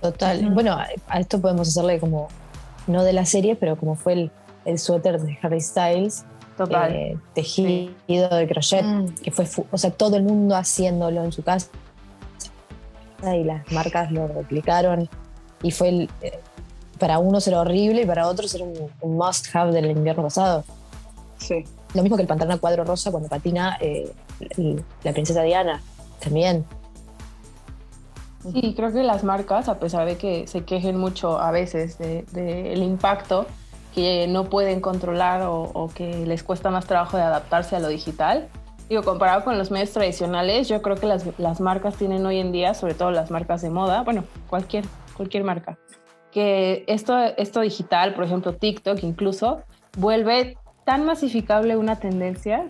[0.00, 0.50] Total.
[0.50, 2.28] Bueno, a, a esto podemos hacerle como,
[2.86, 4.30] no de la serie, pero como fue el,
[4.64, 6.24] el suéter de Harry Styles,
[6.56, 6.92] Total.
[6.94, 9.06] eh, tejido de crochet, Mm.
[9.22, 11.68] que fue, fu- o sea, todo el mundo haciéndolo en su casa
[13.22, 15.08] y las marcas lo replicaron
[15.62, 16.38] y fue el, eh,
[16.98, 20.64] para unos era horrible y para otros era un, un must have del invierno pasado.
[21.38, 21.64] Sí.
[21.94, 24.12] Lo mismo que el pantalón a cuadro rosa cuando patina eh,
[25.02, 25.82] la princesa Diana,
[26.20, 26.64] también.
[28.52, 32.26] Sí, creo que las marcas, a pesar de que se quejen mucho a veces del
[32.26, 33.46] de, el impacto
[33.94, 37.88] que no pueden controlar o, o, que les cuesta más trabajo de adaptarse a lo
[37.88, 38.48] digital,
[38.88, 42.52] digo, comparado con los medios tradicionales, yo creo que las, las marcas tienen hoy en
[42.52, 44.84] día, sobre todo las marcas de moda, bueno, cualquier,
[45.16, 45.78] cualquier marca,
[46.30, 49.62] que esto, esto digital, por ejemplo TikTok incluso,
[49.96, 52.66] vuelve tan masificable una tendencia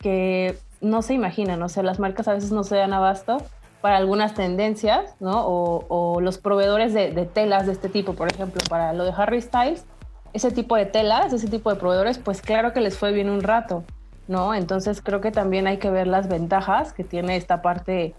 [0.00, 3.38] que no se imaginan, o sea, las marcas a veces no se dan abasto
[3.80, 5.44] para algunas tendencias, ¿no?
[5.46, 9.42] O, los proveedores de, de, telas de este tipo, por ejemplo, para lo de Harry
[9.42, 9.84] Styles,
[10.32, 13.42] ese tipo de telas, ese tipo de proveedores, pues claro que les fue bien un
[13.42, 13.84] rato,
[14.26, 14.54] ¿no?
[14.54, 18.14] Entonces creo que también hay que ver las ventajas que tiene esta parte,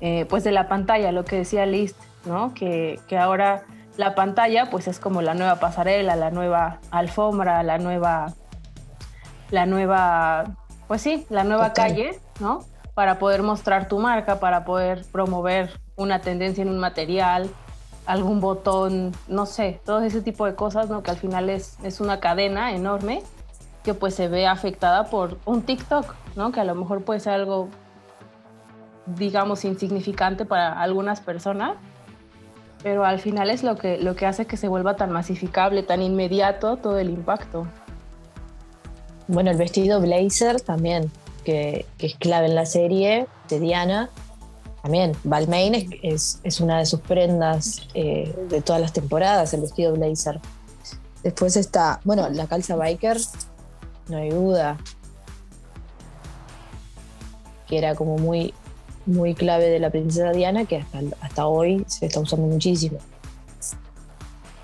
[0.00, 2.52] eh, pues de la pantalla, lo que decía List, ¿no?
[2.54, 3.64] Que, que ahora
[3.96, 8.34] la pantalla, pues es como la nueva pasarela, la nueva alfombra, la nueva,
[9.50, 10.44] la nueva,
[10.88, 11.90] pues sí, la nueva Total.
[11.90, 12.64] calle, ¿no?
[12.96, 17.50] para poder mostrar tu marca, para poder promover una tendencia en un material,
[18.06, 21.02] algún botón, no sé, todo ese tipo de cosas, ¿no?
[21.02, 23.22] Que al final es, es una cadena enorme
[23.84, 26.52] que pues se ve afectada por un TikTok, ¿no?
[26.52, 27.68] Que a lo mejor puede ser algo,
[29.04, 31.76] digamos, insignificante para algunas personas,
[32.82, 36.00] pero al final es lo que, lo que hace que se vuelva tan masificable, tan
[36.00, 37.66] inmediato todo el impacto.
[39.28, 41.10] Bueno, el vestido blazer también,
[41.44, 44.10] que, es clave en la serie de Diana.
[44.82, 49.62] También, Balmain es, es, es una de sus prendas eh, de todas las temporadas, el
[49.62, 50.40] vestido blazer.
[51.24, 53.18] Después está, bueno, la calza biker,
[54.08, 54.78] no hay duda,
[57.66, 58.54] que era como muy,
[59.06, 62.98] muy clave de la princesa Diana, que hasta, hasta hoy se está usando muchísimo.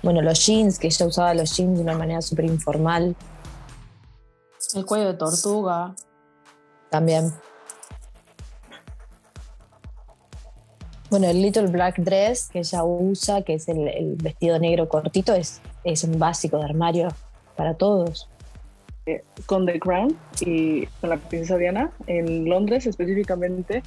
[0.01, 3.15] Bueno, los jeans, que ella usaba los jeans de una manera súper informal.
[4.75, 5.95] El cuello de tortuga
[6.89, 7.31] también.
[11.09, 15.33] Bueno, el Little Black Dress que ella usa, que es el, el vestido negro cortito,
[15.33, 17.09] es, es, un básico de armario
[17.55, 18.29] para todos.
[19.05, 23.83] Eh, con The Crown y con la princesa Diana, en Londres específicamente,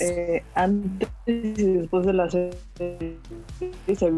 [0.00, 3.18] eh, antes y después de la serie
[3.86, 4.12] se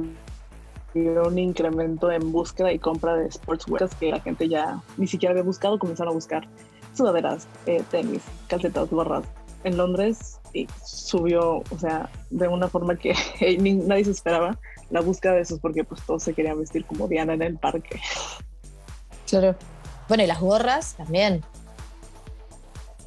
[0.97, 5.43] un incremento en búsqueda y compra de sportswear que la gente ya ni siquiera había
[5.43, 6.49] buscado, comenzaron a buscar
[6.95, 9.25] sudaderas, eh, tenis, calcetas, gorras.
[9.65, 13.15] En Londres y subió, o sea, de una forma que
[13.87, 14.59] nadie se esperaba
[14.91, 18.01] la búsqueda de esos porque pues todos se querían vestir como Diana en el parque.
[19.29, 19.57] Claro.
[20.09, 21.43] Bueno, y las gorras también.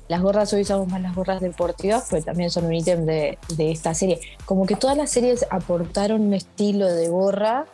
[0.10, 3.72] Las gorras, hoy usamos más las gorras deportivas, pero también son un ítem de, de
[3.72, 4.20] esta serie.
[4.46, 7.68] Como que todas las series aportaron un estilo de gorra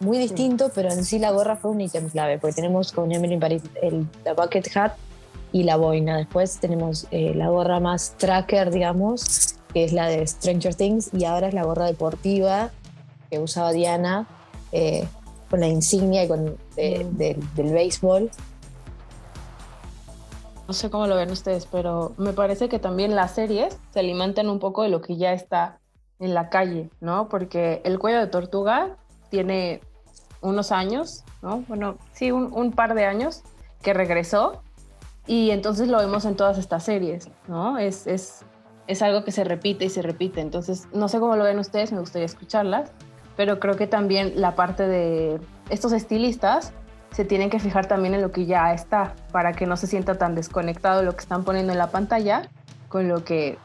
[0.00, 3.34] muy distinto, pero en sí la gorra fue un ítem clave, porque tenemos con Emily
[3.34, 4.92] in Paris el, la bucket hat
[5.52, 6.18] y la boina.
[6.18, 11.24] Después tenemos eh, la gorra más tracker, digamos, que es la de Stranger Things, y
[11.24, 12.70] ahora es la gorra deportiva
[13.30, 14.26] que usaba Diana
[14.72, 15.06] eh,
[15.50, 17.16] con la insignia y con, de, mm.
[17.16, 18.30] de, del béisbol.
[20.66, 24.50] no sé cómo lo ven ustedes, pero me parece que también las series se alimentan
[24.50, 25.78] un poco de lo que ya está
[26.18, 27.28] en la calle, ¿no?
[27.28, 28.96] Porque el cuello de tortuga
[29.30, 29.80] tiene
[30.40, 31.64] unos años, ¿no?
[31.68, 33.42] Bueno, sí, un, par de años
[33.82, 34.62] que regresó
[35.26, 37.78] y entonces lo vemos en todas estas series, ¿no?
[37.78, 38.44] Es, es,
[38.86, 40.40] es algo que se repite y se repite.
[40.40, 42.92] Entonces, no sé cómo lo ven ustedes, me gustaría escucharlas,
[43.36, 46.72] pero creo que también la parte de estos estilistas
[47.12, 50.16] se tienen que fijar también en lo que ya está, para que no se sienta
[50.16, 52.48] tan desconectado lo que están poniendo en la pantalla
[52.88, 53.58] con lo que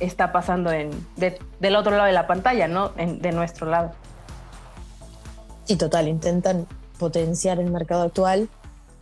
[0.00, 2.90] está pasando en, del otro lado de la pantalla, ¿no?
[2.90, 3.92] de nuestro lado.
[5.64, 6.66] Sí, total, intentan
[6.98, 8.48] potenciar el mercado actual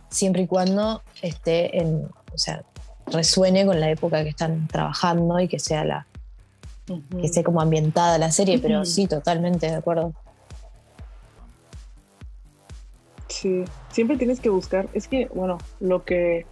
[0.09, 2.63] siempre y cuando esté en, o sea,
[3.07, 6.07] resuene con la época que están trabajando y que sea la
[6.85, 10.13] que esté como ambientada la serie, pero sí, totalmente de acuerdo.
[13.29, 16.45] Sí, siempre tienes que buscar, es que, bueno, lo que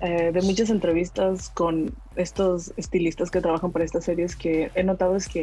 [0.00, 5.16] eh, de muchas entrevistas con estos estilistas que trabajan para estas series que he notado
[5.16, 5.42] es que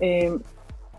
[0.00, 0.36] eh,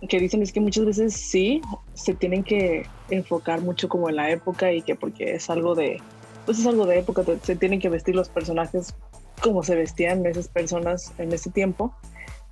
[0.07, 1.61] que dicen es que muchas veces sí
[1.93, 6.01] se tienen que enfocar mucho como en la época y que porque es algo de
[6.45, 8.95] pues es algo de época se tienen que vestir los personajes
[9.41, 11.93] como se vestían esas personas en ese tiempo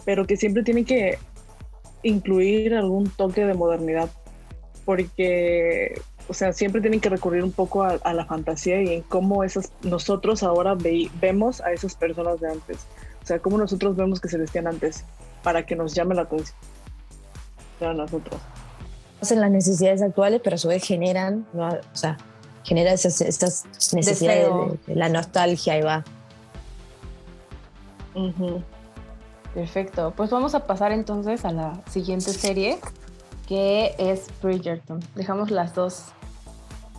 [0.05, 1.17] pero que siempre tienen que
[2.03, 4.09] incluir algún toque de modernidad
[4.85, 9.43] porque o sea siempre tienen que recurrir un poco a, la fantasía y en cómo
[9.43, 10.77] esas nosotros ahora
[11.19, 12.77] vemos a esas personas de antes
[13.23, 15.03] o sea cómo nosotros vemos que se vestían antes
[15.41, 16.55] para que nos llame la atención
[17.87, 18.39] a nosotros.
[19.21, 22.17] Hacen las necesidades actuales, pero a su vez generan, o sea,
[22.63, 24.47] genera esas, estas necesidades
[24.85, 26.03] de, la nostalgia y va.
[29.53, 30.13] Perfecto.
[30.15, 32.79] Pues vamos a pasar entonces a la siguiente serie,
[33.47, 34.99] que es Bridgerton.
[35.15, 36.05] Dejamos las dos.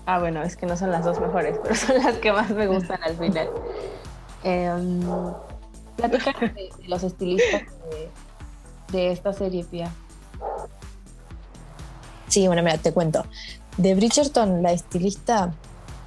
[0.07, 2.67] Ah, bueno, es que no son las dos mejores, pero son las que más me
[2.67, 3.49] gustan al final.
[4.43, 4.71] Eh,
[5.97, 8.11] de, los estilistas de,
[8.91, 9.91] de esta serie, Pia.
[12.31, 13.27] Sí, bueno, mira, te cuento.
[13.77, 15.53] De Bridgerton, la estilista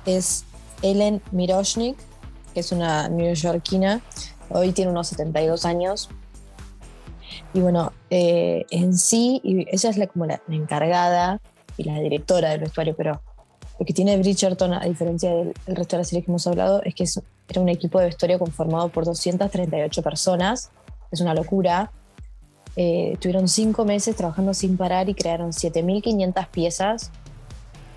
[0.05, 0.45] es
[0.81, 1.97] Ellen Miroshnik,
[2.53, 4.01] que es una neoyorquina.
[4.49, 6.09] Hoy tiene unos 72 años.
[7.53, 11.41] Y bueno, eh, en sí, ella es la, como la, encargada
[11.75, 13.21] y la directora del vestuario, pero
[13.77, 16.95] lo que tiene Bridgerton, a diferencia del, resto de las series que hemos hablado, es
[16.95, 17.05] que
[17.49, 20.71] era un equipo de vestuario conformado por 238 personas.
[21.11, 21.91] Es una locura.
[22.75, 27.11] Eh, tuvieron cinco meses trabajando sin parar y crearon 7.500 piezas,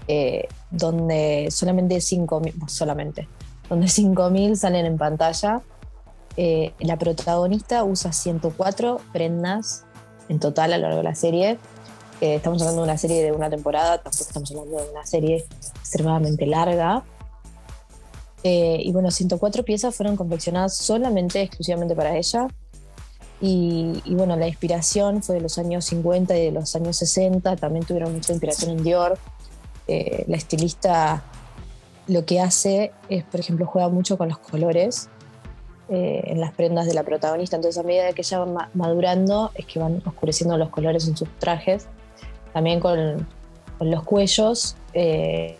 [0.06, 3.28] eh, donde solamente 5.000, solamente,
[3.68, 5.62] donde 5.000 salen en pantalla.
[6.36, 9.84] Eh, la protagonista usa 104 prendas
[10.28, 11.58] en total a lo largo de la serie.
[12.20, 15.46] estamos hablando de una serie de una temporada, tampoco estamos hablando de una serie
[15.78, 17.04] extremadamente larga.
[18.42, 22.48] y bueno, 104 piezas fueron confeccionadas solamente, exclusivamente para ella
[23.40, 27.84] y, bueno, la inspiración fue de los años 50 y de los años 60, también
[27.84, 29.18] tuvieron mucha inspiración en Dior.
[29.88, 31.22] Eh, la estilista
[32.06, 35.08] lo que hace es, por ejemplo, juega mucho con los colores
[35.88, 37.56] eh, en las prendas de la protagonista.
[37.56, 41.28] Entonces, a medida que ella va madurando, es que van oscureciendo los colores en sus
[41.38, 41.86] trajes.
[42.54, 43.26] También con,
[43.76, 45.58] con los cuellos, eh,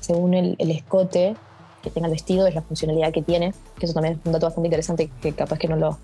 [0.00, 1.34] según el, el, escote
[1.82, 4.46] que tenga el vestido, es la funcionalidad que tiene, que eso también es un dato
[4.46, 5.98] bastante interesante que capaz que no lo,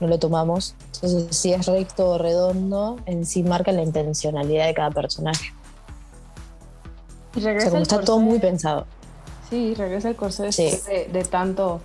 [0.00, 0.74] no lo tomamos.
[0.94, 5.52] Entonces, si es recto o redondo, en sí marca la intencionalidad de cada personaje.
[7.36, 8.86] Y regresa está todo muy pensado.
[9.50, 10.50] Sí, regresa el corsé
[11.12, 11.80] de, tanto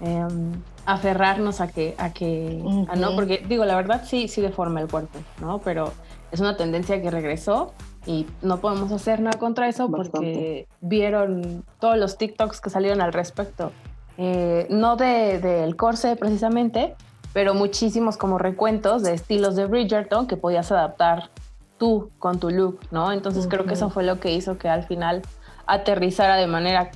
[0.00, 0.52] em,
[0.86, 2.62] aferrarnos a que, a que,
[2.96, 5.58] no, porque digo, la verdad sí, sí deforma el cuerpo, ¿no?
[5.58, 5.92] Pero
[6.32, 7.72] es una tendencia que regresó
[8.06, 13.12] y no podemos hacer nada contra eso porque vieron todos los TikToks que salieron al
[13.12, 13.72] respecto.
[14.16, 16.94] Eh, no del de, corse precisamente,
[17.32, 21.30] pero muchísimos como recuentos de estilos de Bridgerton que podías adaptar
[21.78, 23.12] tú con tu look, ¿no?
[23.12, 25.22] Entonces creo que eso fue lo que hizo que al final
[25.66, 26.90] aterrizara de manera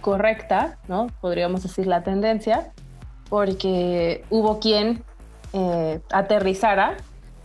[0.00, 1.08] correcta, ¿no?
[1.20, 2.72] Podríamos decir la tendencia,
[3.28, 5.04] porque hubo quien
[5.52, 6.96] eh, aterrizara,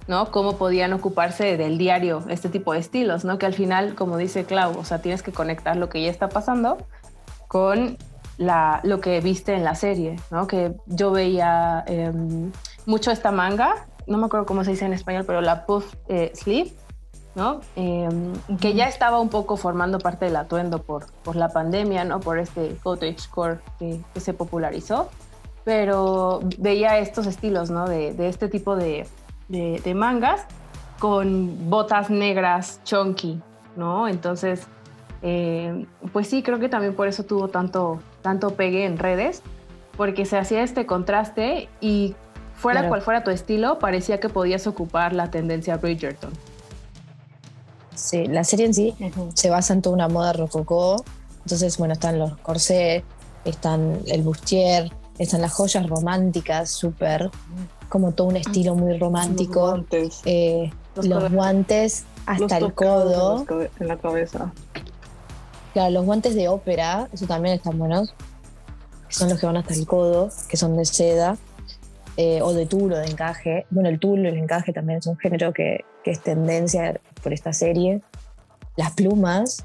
[0.07, 0.31] ¿no?
[0.31, 3.37] Cómo podían ocuparse del diario este tipo de estilos, ¿no?
[3.37, 6.29] Que al final, como dice Clau, o sea, tienes que conectar lo que ya está
[6.29, 6.77] pasando
[7.47, 7.97] con
[8.37, 10.47] lo que viste en la serie, ¿no?
[10.47, 12.51] Que yo veía em,
[12.85, 16.31] mucho esta manga, no me acuerdo cómo se dice en español, pero la puff eh,
[16.33, 16.73] sleeve,
[17.35, 17.61] ¿no?
[17.75, 22.19] Em, que ya estaba un poco formando parte del atuendo por, por la pandemia, ¿no?
[22.19, 25.09] Por este cottage core que, se popularizó,
[25.63, 27.87] pero veía estos estilos, ¿no?
[27.87, 29.07] De, de este tipo de,
[29.47, 30.45] de, de, mangas
[30.99, 33.41] con botas negras chunky,
[33.75, 34.07] ¿no?
[34.07, 34.67] Entonces
[35.21, 39.41] eh, pues sí, creo que también por eso tuvo tanto, tanto pegue en redes,
[39.97, 42.15] porque se hacía este contraste y
[42.55, 42.89] fuera Claro.
[42.89, 46.31] cual fuera tu estilo, parecía que podías ocupar la tendencia Bridgerton.
[47.95, 48.95] Sí, la serie en sí
[49.35, 51.03] se basa en toda una moda rococó.
[51.39, 53.03] Entonces, bueno, están los corsés,
[53.45, 57.29] están el bustier, están las joyas románticas, súper,
[57.89, 59.61] como todo un estilo muy Los romántico.
[59.71, 63.45] guantes, Eh, Los los, guantes hasta los el codo.
[63.47, 64.51] los en la cabeza.
[65.73, 68.13] Claro, los guantes de ópera, eso también están buenos,
[69.07, 71.37] que son los que van hasta el codo, que son de seda,
[72.17, 73.65] eh, o de tul o de encaje.
[73.69, 77.31] Bueno, el tul y el encaje también es un género que, que es tendencia por
[77.31, 78.01] esta serie.
[78.75, 79.63] Las plumas,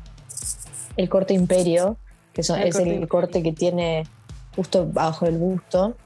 [0.97, 1.97] el corte imperio,
[2.33, 3.09] que son- El es corte el imperio.
[3.09, 4.05] corte que tiene
[4.55, 5.97] justo bajo el busto,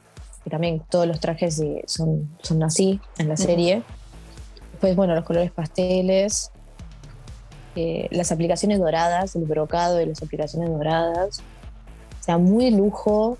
[0.44, 3.82] que también todos los trajes eh, son, son así en la serie.
[4.72, 6.50] Después, bueno, los colores pasteles,
[7.76, 11.40] eh, las aplicaciones doradas, el brocado de las aplicaciones doradas.
[12.20, 13.38] O sea, muy lujo.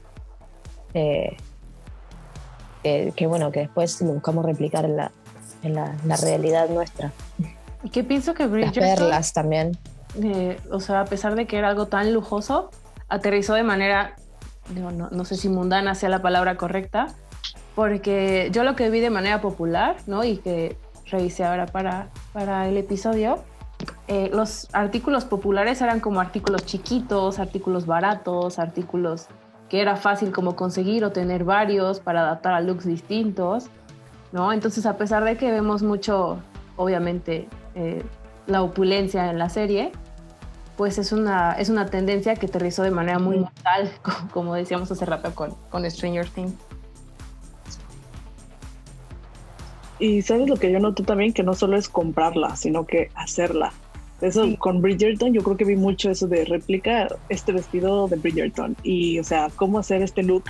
[0.94, 1.36] eh,
[2.82, 5.12] eh, que bueno, que después lo buscamos replicar en la,
[5.62, 7.12] en la, la realidad nuestra.
[7.82, 9.76] Y que pienso que Las Bridgerton, perlas también.
[10.22, 12.70] eh, o sea, a pesar de que era algo tan lujoso,
[13.08, 14.16] aterrizó de manera,
[14.74, 17.08] digo, no, no sé si mundana sea la palabra correcta,
[17.74, 20.24] porque yo lo que vi de manera popular, ¿no?
[20.24, 20.76] Y que
[21.06, 23.44] revisé ahora para, para el episodio,
[24.10, 29.26] eh, los artículos populares eran como artículos chiquitos, artículos baratos, artículos
[29.68, 33.66] que era fácil como conseguir o tener varios para adaptar a looks distintos,
[34.32, 34.52] ¿no?
[34.52, 36.38] Entonces, a pesar de que vemos mucho,
[36.76, 38.02] obviamente, eh,
[38.48, 39.92] la opulencia en la serie,
[40.76, 44.90] pues es una, es una tendencia que aterrizó de manera muy mortal, co- como decíamos
[44.90, 46.54] hace rato con, con Stranger Things.
[50.00, 53.72] Y sabes lo que yo noté también, que no solo es comprarla, sino que hacerla.
[54.20, 58.76] Eso con Bridgerton, yo creo que vi mucho eso de replicar este vestido de Bridgerton
[58.82, 60.44] y, o sea, cómo hacer este look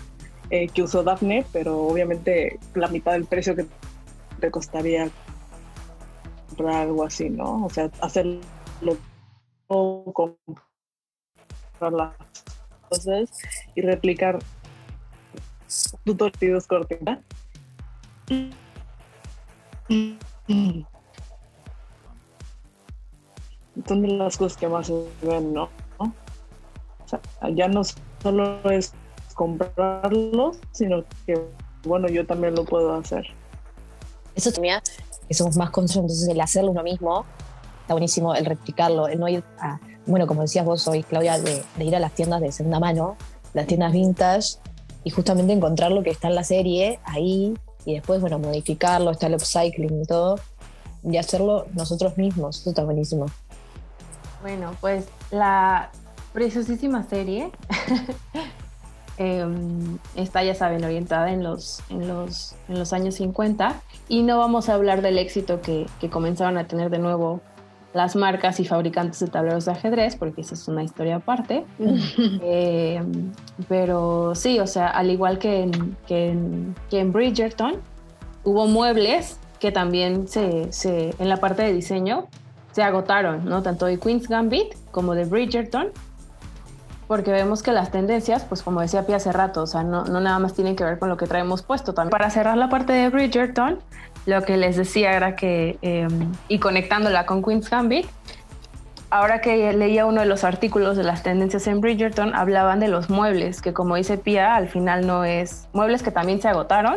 [0.50, 3.66] eh, que usó Daphne, pero obviamente la mitad del precio que
[4.40, 5.08] te costaría
[6.48, 7.64] comprar algo así, ¿no?
[7.64, 8.40] O sea, hacerlo
[10.12, 10.36] comprar
[11.92, 12.16] las
[12.88, 13.30] cosas
[13.76, 14.40] y replicar
[16.04, 17.22] tus tortillos cortina.
[23.86, 25.68] Son de las cosas que más se ven, ¿no?
[25.98, 26.12] O
[27.06, 27.20] sea,
[27.54, 27.82] ya no
[28.22, 28.92] solo es
[29.34, 31.40] comprarlo, sino que,
[31.84, 33.26] bueno, yo también lo puedo hacer.
[34.34, 34.80] Eso también,
[35.26, 37.24] que somos más conscientes, entonces el hacerlo uno mismo,
[37.80, 41.62] está buenísimo, el replicarlo, el no ir a, bueno, como decías vos hoy, Claudia, de,
[41.76, 43.16] de ir a las tiendas de segunda mano,
[43.54, 44.58] las tiendas vintage,
[45.02, 49.26] y justamente encontrar lo que está en la serie ahí, y después, bueno, modificarlo, está
[49.26, 50.38] el upcycling y todo,
[51.02, 53.26] y hacerlo nosotros mismos, eso está buenísimo.
[54.42, 55.90] Bueno, pues la
[56.32, 57.50] preciosísima serie
[59.18, 64.38] em, está, ya saben, orientada en los, en, los, en los años 50 y no
[64.38, 67.40] vamos a hablar del éxito que, que comenzaron a tener de nuevo
[67.92, 71.64] las marcas y fabricantes de tableros de ajedrez, porque esa es una historia aparte.
[72.42, 73.02] Eh,
[73.68, 77.74] pero sí, o sea, al igual que en, que en, que en Bridgerton,
[78.44, 82.28] hubo muebles que también se, se, en la parte de diseño
[82.72, 83.62] se agotaron, ¿no?
[83.62, 85.88] Tanto de Queen's Gambit como de Bridgerton,
[87.06, 90.38] porque vemos que las tendencias, pues como decía Pia hace rato, o sea, no, nada
[90.38, 92.10] más tienen que ver con lo que traemos puesto también.
[92.10, 93.80] Para cerrar la parte de Bridgerton,
[94.26, 96.06] lo que les decía era que, eh,
[96.46, 98.06] y conectándola con Queen's Gambit,
[99.10, 103.10] ahora que leía uno de los artículos de las tendencias en Bridgerton, hablaban de los
[103.10, 106.94] muebles, que como dice Pia, al final no es, muebles que también se agotaron,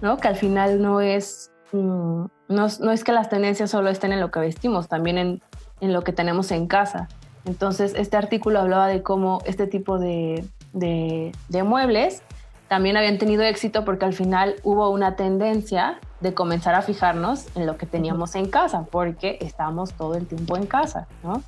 [0.00, 0.16] ¿no?
[0.16, 4.20] Que al final no es, mm, no, no es que las tendencias solo estén en
[4.20, 5.42] lo que vestimos, también en,
[5.80, 7.08] en lo que tenemos en casa.
[7.44, 12.22] Entonces, este artículo hablaba de cómo este tipo de, de, de muebles
[12.68, 17.66] también habían tenido éxito porque al final hubo una tendencia de comenzar a fijarnos en
[17.66, 21.42] lo que teníamos en casa, porque estábamos todo el tiempo en casa, ¿no?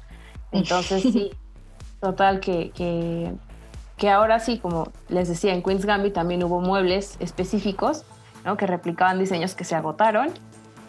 [0.51, 1.31] Entonces sí,
[2.01, 3.33] total que, que,
[3.97, 8.05] que ahora sí, como les decía, en Queen's Gambit también hubo muebles específicos,
[8.59, 10.31] Que replicaban diseños que se agotaron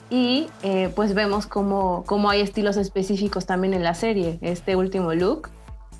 [0.09, 4.37] y eh, pues vemos cómo, cómo hay estilos específicos también en la serie.
[4.41, 5.49] Este último look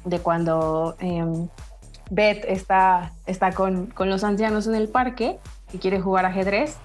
[0.06, 1.48] de cuando eh,
[2.10, 5.40] Beth está, está con, con, los ancianos en el parque
[5.72, 6.78] y quiere jugar ajedrez,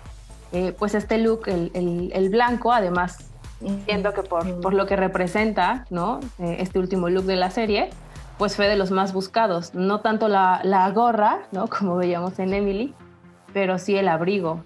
[0.52, 3.18] eh, pues este look, el, el, el, blanco, además,
[3.84, 6.20] siento que por, por lo que representa, ¿no?
[6.38, 7.90] Eh, este último look de la serie,
[8.38, 9.74] pues fue de los más buscados.
[9.74, 11.66] No tanto la, la gorra, ¿no?
[11.78, 12.94] Como veíamos en Emily,
[13.58, 14.62] pero sí el abrigo,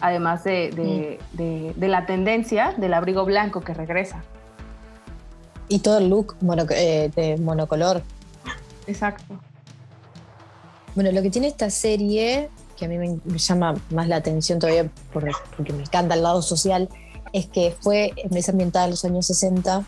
[0.00, 4.22] además de, de, de, de, la tendencia del abrigo blanco que regresa.
[5.68, 8.02] Y todo el look mono- eh, de monocolor.
[8.86, 9.38] Exacto.
[10.94, 14.58] Bueno, lo que tiene esta serie, que a mí me, me llama más la atención
[14.58, 16.88] todavía por- porque me encanta el lado social,
[17.34, 19.84] es que fue es ambientada en los años 60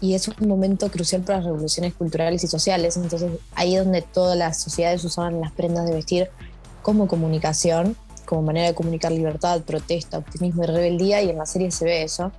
[0.00, 2.96] y es un momento crucial para las revoluciones culturales y sociales.
[2.96, 6.30] Entonces, ahí es donde todas las sociedades usaban las prendas de vestir
[6.86, 11.72] como comunicación, como manera de comunicar libertad, protesta, optimismo y rebeldía, y en la serie
[11.72, 12.30] se ve eso.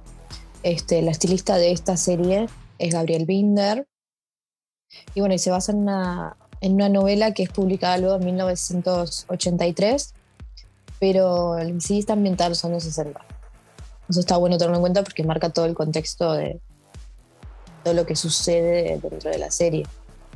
[0.64, 2.48] Este, la estilista de esta serie
[2.80, 3.86] es Gabriel Binder.
[5.14, 8.24] Y bueno, y se basa en una, en una novela que es publicada luego en
[8.24, 10.14] 1983,
[10.98, 13.20] pero sí está ambientada en los años 60.
[14.08, 16.62] Eso está bueno tenerlo en cuenta porque marca todo el contexto de
[17.84, 19.86] todo lo que sucede dentro de la serie.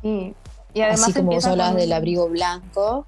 [0.03, 0.33] Y,
[0.73, 3.05] y además Así como vos hablabas con- del abrigo blanco,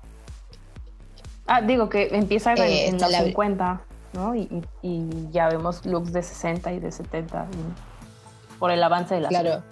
[1.46, 3.82] Ah, digo que empieza en, Eh, en está los la- 50,
[4.14, 4.36] ¿no?
[4.36, 9.22] Y, y- ya vemos looks de 60 y de 70 y- por el avance de
[9.22, 9.64] la claro.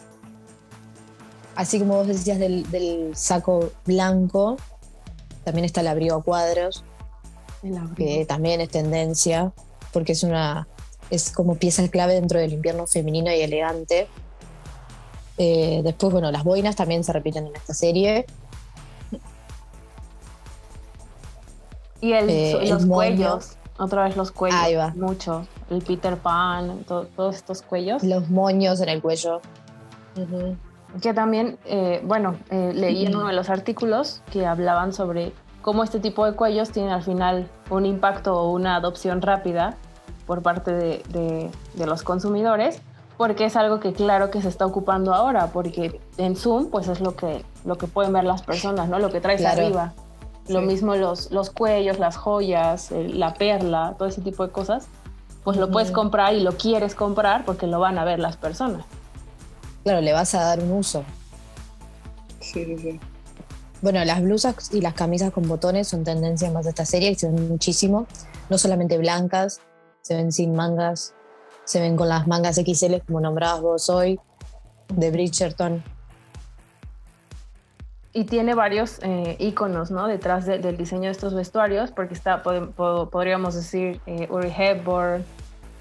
[1.56, 4.58] Así como vos decías del, del saco blanco,
[5.44, 6.84] también está el abrigo a cuadros,
[7.62, 7.96] abrigo.
[7.96, 9.52] que también es tendencia,
[9.94, 10.68] porque es una
[11.10, 14.08] es como pieza clave dentro del invierno femenino y elegante.
[15.38, 18.26] Eh, después, bueno, las boinas también se repiten en esta serie.
[22.02, 22.96] Y el, eh, el los moño.
[22.96, 24.90] cuellos, otra vez los cuellos, Ahí va.
[24.96, 25.46] mucho.
[25.70, 28.04] El Peter Pan, to- todos estos cuellos.
[28.04, 29.40] Los moños en el cuello.
[31.02, 35.32] Que también, eh, bueno, eh, leí en uno de los artículos que hablaban sobre
[35.62, 39.78] cómo este tipo de cuellos tienen al final un impacto o una adopción rápida
[40.28, 42.82] por parte de, de- de los consumidores,
[43.18, 47.00] porque es algo que claro que se está ocupando ahora, porque en Zoom pues es
[47.00, 49.00] lo que, lo que pueden ver las personas, ¿no?
[49.00, 49.62] Lo que traes Claro.
[49.62, 49.94] arriba.
[50.54, 54.86] Lo mismo los, los cuellos, las joyas, el- la perla, todo ese tipo de cosas,
[55.44, 58.86] pues lo puedes comprar y lo quieres comprar porque lo van a ver las personas.
[59.84, 61.04] Claro, le vas a dar un uso.
[62.40, 63.00] Sí, sí, sí.
[63.82, 67.20] Bueno, las blusas y las camisas con botones son tendencia más de esta serie, que
[67.20, 68.06] se ven muchísimo.
[68.50, 69.60] No solamente blancas,
[70.02, 71.16] se ven sin mangas,
[71.66, 74.20] se ven con las mangas XL, como nombrabas vos hoy,
[74.94, 75.84] de Bridgerton.
[78.14, 80.08] Y tiene varios eh, iconos ¿no?
[80.08, 84.52] detrás de- del diseño de estos vestuarios, porque está, pod- pod- podríamos decir, eh, Uri
[84.56, 85.24] Hepburn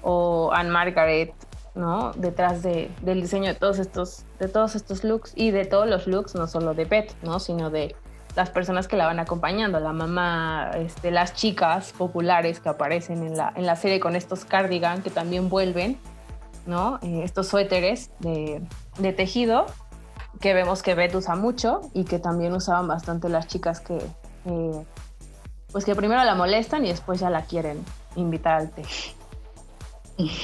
[0.01, 1.33] o Anne Margaret,
[1.75, 2.11] ¿no?
[2.13, 6.07] detrás de, del diseño de todos, estos, de todos estos looks y de todos los
[6.07, 7.39] looks, no solo de Beth, ¿no?
[7.39, 7.95] sino de
[8.37, 13.35] las personas que la van acompañando, la mamá, este, las chicas populares que aparecen en
[13.35, 15.97] la, en la serie con estos cardigan que también vuelven,
[16.65, 16.97] ¿no?
[17.01, 18.61] Eh, estos suéteres de,
[18.99, 19.65] de tejido
[20.41, 23.95] que vemos que Beth usa mucho y que también usaban bastante las chicas que,
[24.45, 24.83] eh,
[25.71, 27.83] pues que primero la molestan y después ya la quieren
[28.15, 28.83] invitar al té.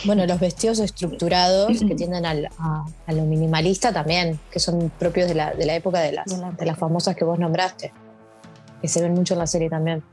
[0.05, 5.27] Bueno, los vestidos estructurados que tienden al- a, a lo minimalista también, que son propios
[5.27, 7.91] de la, de la época de las, De la de las famosas que vos nombraste,
[8.81, 10.03] que se ven mucho en la serie también.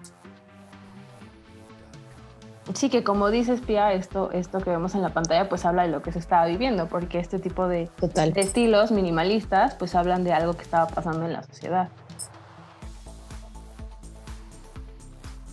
[2.73, 5.89] Sí, que como dices, Pia, esto, esto que vemos en la pantalla pues habla de
[5.89, 8.33] lo que se estaba viviendo, porque este tipo de, Total.
[8.33, 11.89] de estilos minimalistas pues hablan de algo que estaba pasando en la sociedad.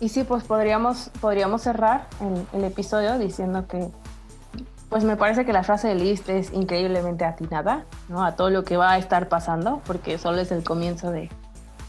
[0.00, 3.88] Y sí, pues podríamos, podríamos cerrar el, el episodio diciendo que
[4.88, 8.24] pues me parece que la frase de Liszt es increíblemente atinada, ¿no?
[8.24, 11.30] A todo lo que va a estar pasando, porque solo es el comienzo de,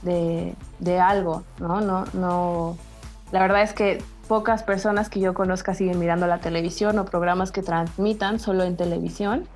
[0.04, 1.82] de, de algo, ¿no?
[1.82, 2.78] No, no.
[3.34, 7.52] La verdad es que pocas personas que yo conozca siguen mirando la televisión o programas
[7.52, 9.48] que transmitan solo en televisión.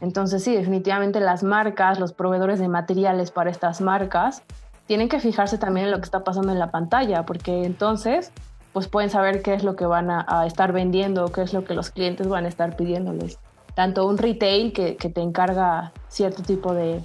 [0.00, 4.42] Entonces sí, definitivamente las marcas, los proveedores de materiales para estas marcas,
[4.86, 8.32] tienen que fijarse también en lo que está pasando en la pantalla, porque entonces
[8.72, 11.64] pues pueden saber qué es lo que van a, estar vendiendo o qué es lo
[11.64, 13.38] que los clientes van a estar pidiéndoles.
[13.74, 17.02] Tanto un retail que, te encarga cierto tipo de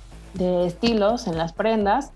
[0.66, 2.12] estilos en las prendas,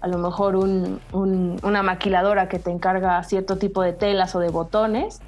[0.00, 4.38] a lo mejor un- un- una maquiladora que te encarga cierto tipo de telas o
[4.38, 5.20] de botones,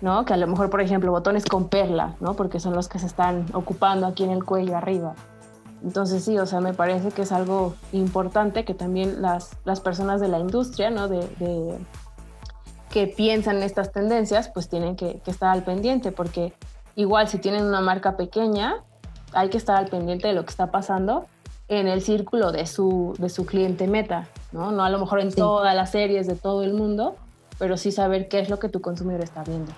[0.00, 0.24] ¿no?
[0.24, 2.34] Que a lo mejor, por ejemplo, botones con perla, ¿no?
[2.34, 5.14] Porque son los que se están ocupando aquí en el cuello arriba.
[5.82, 10.20] Entonces sí, o sea, me parece que es algo importante que también las, las personas
[10.20, 11.08] de la industria, ¿no?
[11.08, 11.78] De, de-
[12.90, 16.52] que piensan en estas tendencias, pues tienen que estar al pendiente, porque
[16.94, 18.84] igual si tienen una marca pequeña,
[19.32, 21.24] hay que estar al pendiente de lo que está pasando
[21.80, 24.72] en el círculo de su, de su cliente meta, ¿no?
[24.72, 25.36] No a lo mejor en Sí.
[25.36, 27.16] todas las series de todo el mundo,
[27.58, 29.72] pero sí saber qué es lo que tu consumidor está viendo.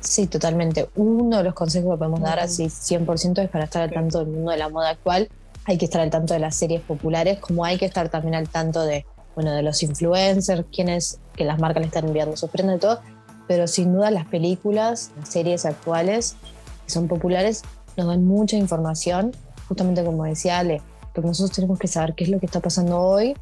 [0.00, 0.88] Sí, totalmente.
[0.96, 4.28] Uno de los consejos que podemos dar así 100% es para estar al tanto del
[4.28, 5.28] mundo de la moda actual.
[5.66, 8.48] Hay que estar al tanto de las series populares, como hay que estar también al
[8.50, 12.76] tanto de, bueno, de los influencers, quienes que las marcas le están enviando sus prendas
[12.76, 13.00] y todo.
[13.48, 16.36] Pero sin duda las películas, las series actuales
[16.84, 17.62] que son populares,
[17.96, 19.32] nos dan mucha información,
[19.68, 20.82] justamente como decía Ale,
[21.14, 23.34] porque nosotros tenemos que saber qué es lo que está pasando hoy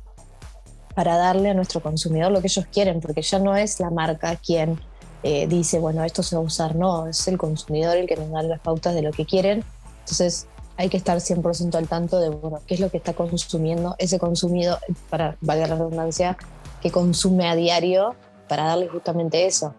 [0.94, 4.36] para darle a nuestro consumidor lo que ellos quieren, porque ya no es la marca
[4.36, 4.78] quien
[5.22, 8.30] eh, dice, bueno, esto se va a usar, no, es el consumidor el que nos
[8.30, 9.64] da las pautas de lo que quieren.
[10.00, 10.46] Entonces
[10.76, 14.18] hay que estar 100% al tanto de, bueno, qué es lo que está consumiendo ese
[14.18, 16.36] consumido, para valga la redundancia,
[16.82, 18.14] que consume a diario
[18.48, 19.74] para darle justamente eso.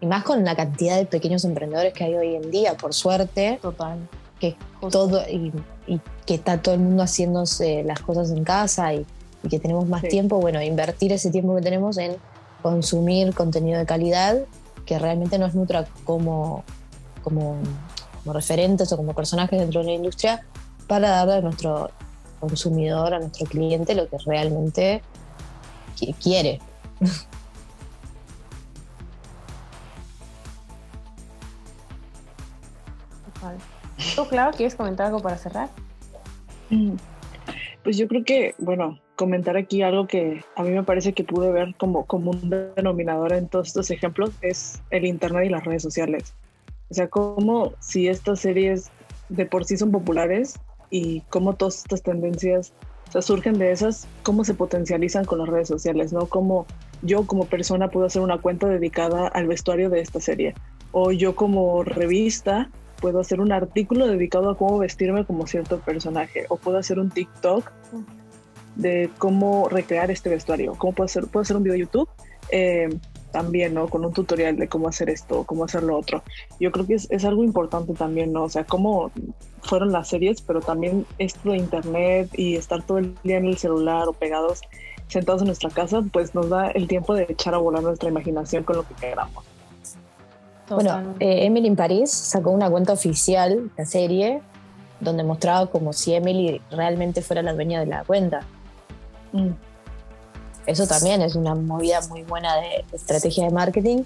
[0.00, 3.58] Y más con la cantidad de pequeños emprendedores que hay hoy en día, por suerte.
[3.60, 3.98] Total.
[4.40, 4.56] Que
[4.90, 5.52] todo, y,
[5.86, 9.04] y, que está todo el mundo haciéndose las cosas en casa y,
[9.42, 10.08] y que tenemos más Sí.
[10.08, 12.16] tiempo, bueno, invertir ese tiempo que tenemos en
[12.62, 14.38] consumir contenido de calidad
[14.86, 16.64] que realmente nos nutra como,
[17.22, 17.56] como,
[18.24, 20.40] como referentes o como personajes dentro de la industria
[20.88, 21.90] para darle a nuestro
[22.40, 25.02] consumidor, a nuestro cliente lo que realmente
[25.98, 26.60] qui- quiere.
[33.34, 33.58] total.
[34.14, 35.68] ¿Tú, Clau, quieres comentar algo para cerrar?
[36.70, 36.94] Mm.
[37.82, 41.50] Pues yo creo que, bueno, comentar aquí algo que a mí me parece que pude
[41.50, 45.82] ver como, como un denominador en todos estos ejemplos es el Internet y las redes
[45.82, 46.34] sociales.
[46.90, 48.90] O sea, como si estas series
[49.28, 50.58] de por sí son populares
[50.90, 52.72] y cómo todas estas tendencias
[53.14, 56.26] o surgen de esas, cómo se potencializan con las redes sociales, ¿no?
[56.26, 56.66] Como
[57.02, 60.54] yo como persona puedo hacer una cuenta dedicada al vestuario de esta serie.
[60.92, 62.68] O yo como revista
[63.00, 66.46] puedo hacer un artículo dedicado a cómo vestirme como cierto personaje.
[66.48, 67.70] O puedo hacer un TikTok
[68.76, 70.74] de cómo recrear este vestuario.
[70.76, 71.26] ¿Cómo puedo hacer?
[71.26, 72.08] Puedo hacer un video de YouTube
[72.50, 72.88] eh,
[73.32, 73.88] también, ¿no?
[73.88, 76.22] Con un tutorial de cómo hacer esto, cómo hacer lo otro.
[76.58, 78.44] Yo creo que es, es algo importante también, ¿no?
[78.44, 79.10] O sea, cómo
[79.62, 83.58] fueron las series, pero también esto de internet y estar todo el día en el
[83.58, 84.62] celular o pegados
[85.08, 88.62] sentados en nuestra casa, pues nos da el tiempo de echar a volar nuestra imaginación
[88.64, 89.44] con lo que queramos.
[90.74, 94.42] Bueno, eh, Emily in Paris sacó una cuenta oficial, la serie,
[95.00, 98.40] donde mostraba como si Emily realmente fuera la dueña de la cuenta.
[99.32, 99.48] Mm.
[100.66, 104.04] Eso también es una movida muy buena de estrategia de marketing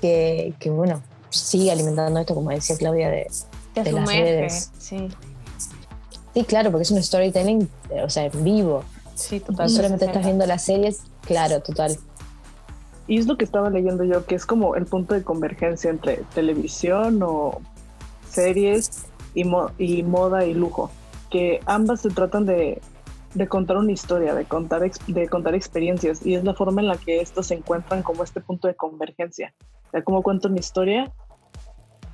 [0.00, 3.26] que, que, bueno, sigue alimentando esto, como decía Claudia, de...
[3.74, 4.70] De las redes.
[4.78, 5.08] sí.
[6.34, 7.68] Sí, claro, porque es un storytelling,
[8.02, 8.82] o sea, en vivo.
[9.14, 9.70] Sí, No total.
[9.70, 11.96] solamente estás viendo las series, claro, total.
[13.06, 16.22] Y es lo que estaba leyendo yo, que es como el punto de convergencia entre
[16.34, 17.60] televisión o
[18.28, 20.90] series y, mo- y moda y lujo,
[21.30, 22.80] que ambas se tratan de,
[23.34, 26.96] de contar una historia, de contar, de contar experiencias, y es la forma en la
[26.96, 29.52] que estos se encuentran como este punto de convergencia.
[29.88, 31.12] O sea, cómo cuento mi historia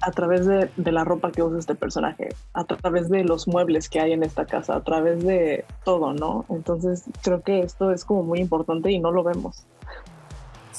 [0.03, 3.89] a través de, de la ropa que usa este personaje, a través de los muebles
[3.89, 6.47] que hay en esta casa, a través de todo, ¿no?
[6.49, 9.67] Entonces creo que esto es como muy importante y no lo vemos.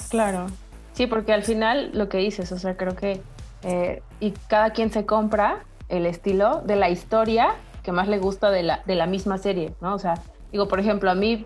[0.10, 0.48] Claro.
[0.94, 3.22] Sí, porque al final lo que dices, o sea, creo que
[3.64, 8.50] eh, y cada quien se compra el estilo de la historia que más le gusta
[8.52, 9.94] de la, de la misma serie, ¿no?
[9.96, 10.16] O sea,
[10.52, 11.46] digo, por ejemplo, a mí,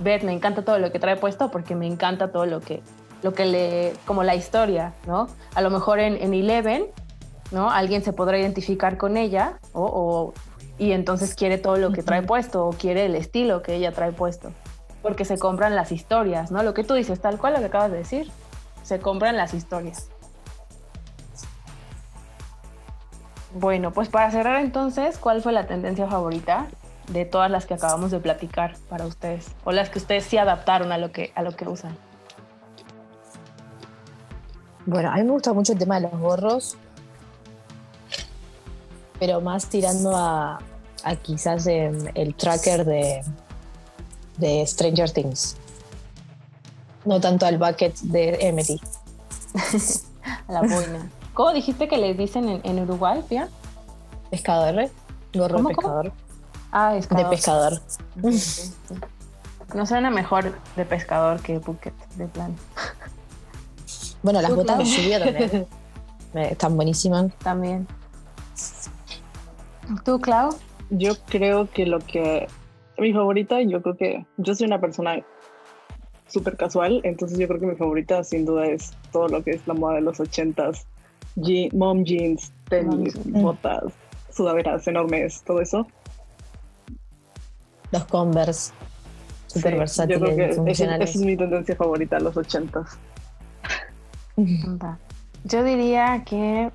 [0.00, 2.82] Beth, me encanta todo lo que trae puesto porque me encanta todo lo que,
[3.22, 5.28] lo que le, como la historia, ¿no?
[5.54, 6.86] A lo mejor en, en Eleven,
[7.50, 7.70] ¿no?
[7.70, 10.34] Alguien se podrá identificar con ella o, o-
[10.78, 14.10] y entonces quiere todo lo que trae puesto o quiere el estilo que ella trae
[14.12, 14.52] puesto
[15.02, 16.62] porque se compran las historias, ¿no?
[16.62, 18.30] Lo que tú dices, tal cual lo que acabas de decir,
[18.82, 20.08] se compran las historias.
[23.54, 26.68] Bueno, pues para cerrar entonces, ¿cuál fue la tendencia favorita
[27.08, 29.48] de todas las que acabamos de platicar para ustedes?
[29.64, 31.96] O las que ustedes sí adaptaron a lo que, a lo que usan.
[34.86, 36.76] Bueno, a mí me gusta mucho el tema de los gorros,
[39.20, 40.58] pero más tirando a,
[41.04, 43.22] a quizás el tracker de,
[44.38, 45.56] de Stranger Things.
[47.04, 48.80] No tanto al bucket de Emily.
[50.48, 51.10] A la boina.
[51.34, 53.48] ¿Cómo dijiste que les dicen en, en Uruguay, Pia?
[54.30, 54.88] Pescador,
[55.34, 56.12] gorro ¿Cómo, pescador.
[56.70, 57.80] Ah, es De pescador.
[59.74, 62.54] No suena mejor de pescador que bucket, de plan.
[64.22, 64.96] Bueno, las botas de Clau.
[64.96, 65.66] lluvia también.
[66.32, 67.32] Me- Están buenísimas.
[67.38, 67.86] También.
[70.04, 70.54] ¿Tú, Clau?
[70.90, 72.48] Yo creo que lo que
[72.98, 75.18] mi favorita, yo creo que yo soy una persona
[76.28, 79.66] súper casual, entonces yo creo que mi favorita sin duda es todo lo que es
[79.66, 80.86] la moda de los ochentas,
[81.36, 83.92] je- mom jeans, tenis, Mom botas,
[84.30, 85.86] sudaderas enormes, todo eso.
[87.90, 88.72] Los Converse.
[89.46, 92.98] Súper Sí, versátiles yo creo que esa, es mi tendencia favorita, los ochentas.
[95.44, 96.70] Yo diría que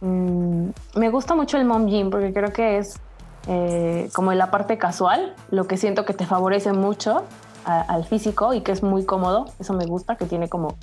[0.00, 3.00] mm, me gusta mucho el mom jean porque creo que es
[3.48, 7.24] eh, como en la parte casual, lo que siento que te favorece mucho
[7.64, 9.46] a- al físico y que es muy cómodo.
[9.58, 10.76] Eso me gusta, que tiene como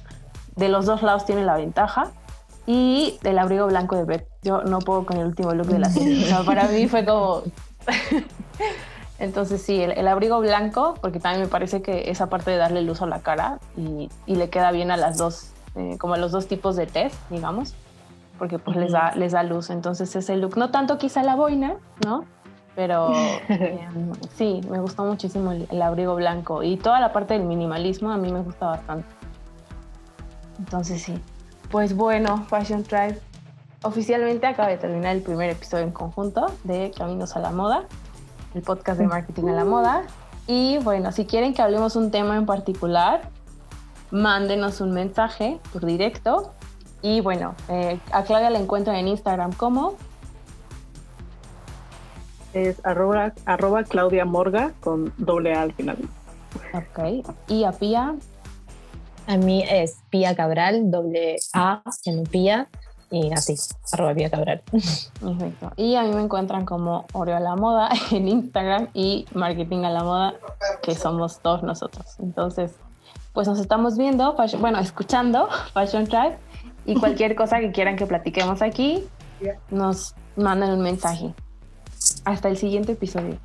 [0.55, 2.11] de los dos lados tiene la ventaja.
[2.67, 4.27] Y el abrigo blanco de Beth.
[4.41, 6.23] Yo no puedo con el último look de la serie.
[6.23, 7.43] O sea, para mí fue como...
[9.19, 12.81] Entonces sí, el, el abrigo blanco, porque también me parece que esa parte de darle
[12.81, 16.17] luz a la cara y, y le queda bien a las dos, eh, como a
[16.17, 17.75] los dos tipos de test, digamos,
[18.37, 19.69] porque pues les, da, les da luz.
[19.69, 22.25] Entonces ese look, no tanto quizá la boina, ¿no?
[22.75, 23.11] Pero
[23.49, 23.87] eh,
[24.33, 28.17] sí, me gustó muchísimo el, el abrigo blanco y toda la parte del minimalismo a
[28.17, 29.07] mí me gusta bastante.
[30.59, 31.19] Entonces sí.
[31.71, 33.19] Pues bueno, Fashion Tribe,
[33.83, 37.83] oficialmente acaba de terminar el primer episodio en conjunto de Caminos a la Moda,
[38.53, 40.03] el podcast de marketing a la moda.
[40.47, 43.29] Y bueno, si quieren que hablemos un tema en particular,
[44.11, 46.53] mándenos un mensaje por directo.
[47.01, 49.95] Y bueno, eh, a Claudia la encuentran en Instagram como
[52.55, 55.97] Es arroba, arroba Claudia Morga con doble A al final.
[56.73, 57.27] Ok.
[57.49, 58.15] Y a Pia,
[59.27, 62.69] A mí es Pía Cabral, doble A en Pía,
[63.11, 63.55] y así,
[63.91, 64.63] arroba Pía Cabral.
[64.71, 65.73] perfecto.
[65.75, 69.89] Y a mí me encuentran como Oreo a la Moda en Instagram y Marketing a
[69.89, 70.35] la Moda,
[70.81, 72.15] que somos todos nosotros.
[72.19, 72.75] Entonces,
[73.33, 76.37] pues nos estamos viendo, bueno, escuchando Fashion Tribe
[76.85, 79.03] y cualquier cosa que quieran que platiquemos aquí,
[79.69, 81.33] nos mandan un mensaje.
[82.23, 83.37] Hasta el siguiente episodio.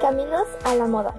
[0.00, 1.14] Caminos a la moda.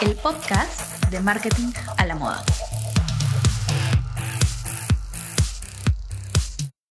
[0.00, 2.44] El podcast de marketing a la moda.